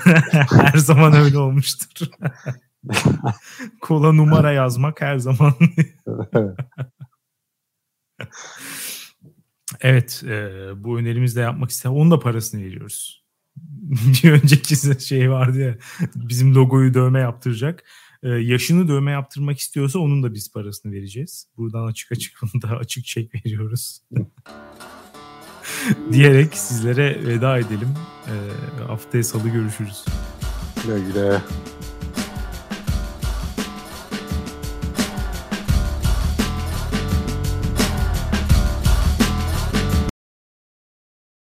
her 0.50 0.78
zaman 0.78 1.12
öyle 1.12 1.38
olmuştur. 1.38 2.06
kola 3.80 4.12
numara 4.12 4.52
yazmak 4.52 5.00
her 5.00 5.18
zaman. 5.18 5.54
Evet 9.80 10.22
e, 10.26 10.50
bu 10.84 10.98
önerimizde 10.98 11.40
yapmak 11.40 11.70
ister. 11.70 11.90
Onun 11.90 12.10
da 12.10 12.18
parasını 12.18 12.64
veriyoruz. 12.64 13.24
bir 14.22 14.32
önceki 14.32 15.04
şey 15.04 15.30
vardı 15.30 15.60
ya 15.60 15.76
bizim 16.14 16.54
logoyu 16.54 16.94
dövme 16.94 17.20
yaptıracak. 17.20 17.84
Ee, 18.22 18.28
yaşını 18.28 18.88
dövme 18.88 19.10
yaptırmak 19.10 19.58
istiyorsa 19.58 19.98
onun 19.98 20.22
da 20.22 20.34
biz 20.34 20.52
parasını 20.52 20.92
vereceğiz. 20.92 21.46
Buradan 21.56 21.86
açık 21.86 22.12
açık 22.12 22.38
bunu 22.42 22.62
da 22.62 22.68
açık 22.68 23.04
çek 23.04 23.34
veriyoruz. 23.34 24.00
diyerek 26.12 26.54
sizlere 26.54 27.26
veda 27.26 27.58
edelim. 27.58 27.94
Ee, 28.26 28.82
haftaya 28.82 29.24
salı 29.24 29.48
görüşürüz. 29.48 30.04
Güle 30.84 31.00
güle. 31.00 31.40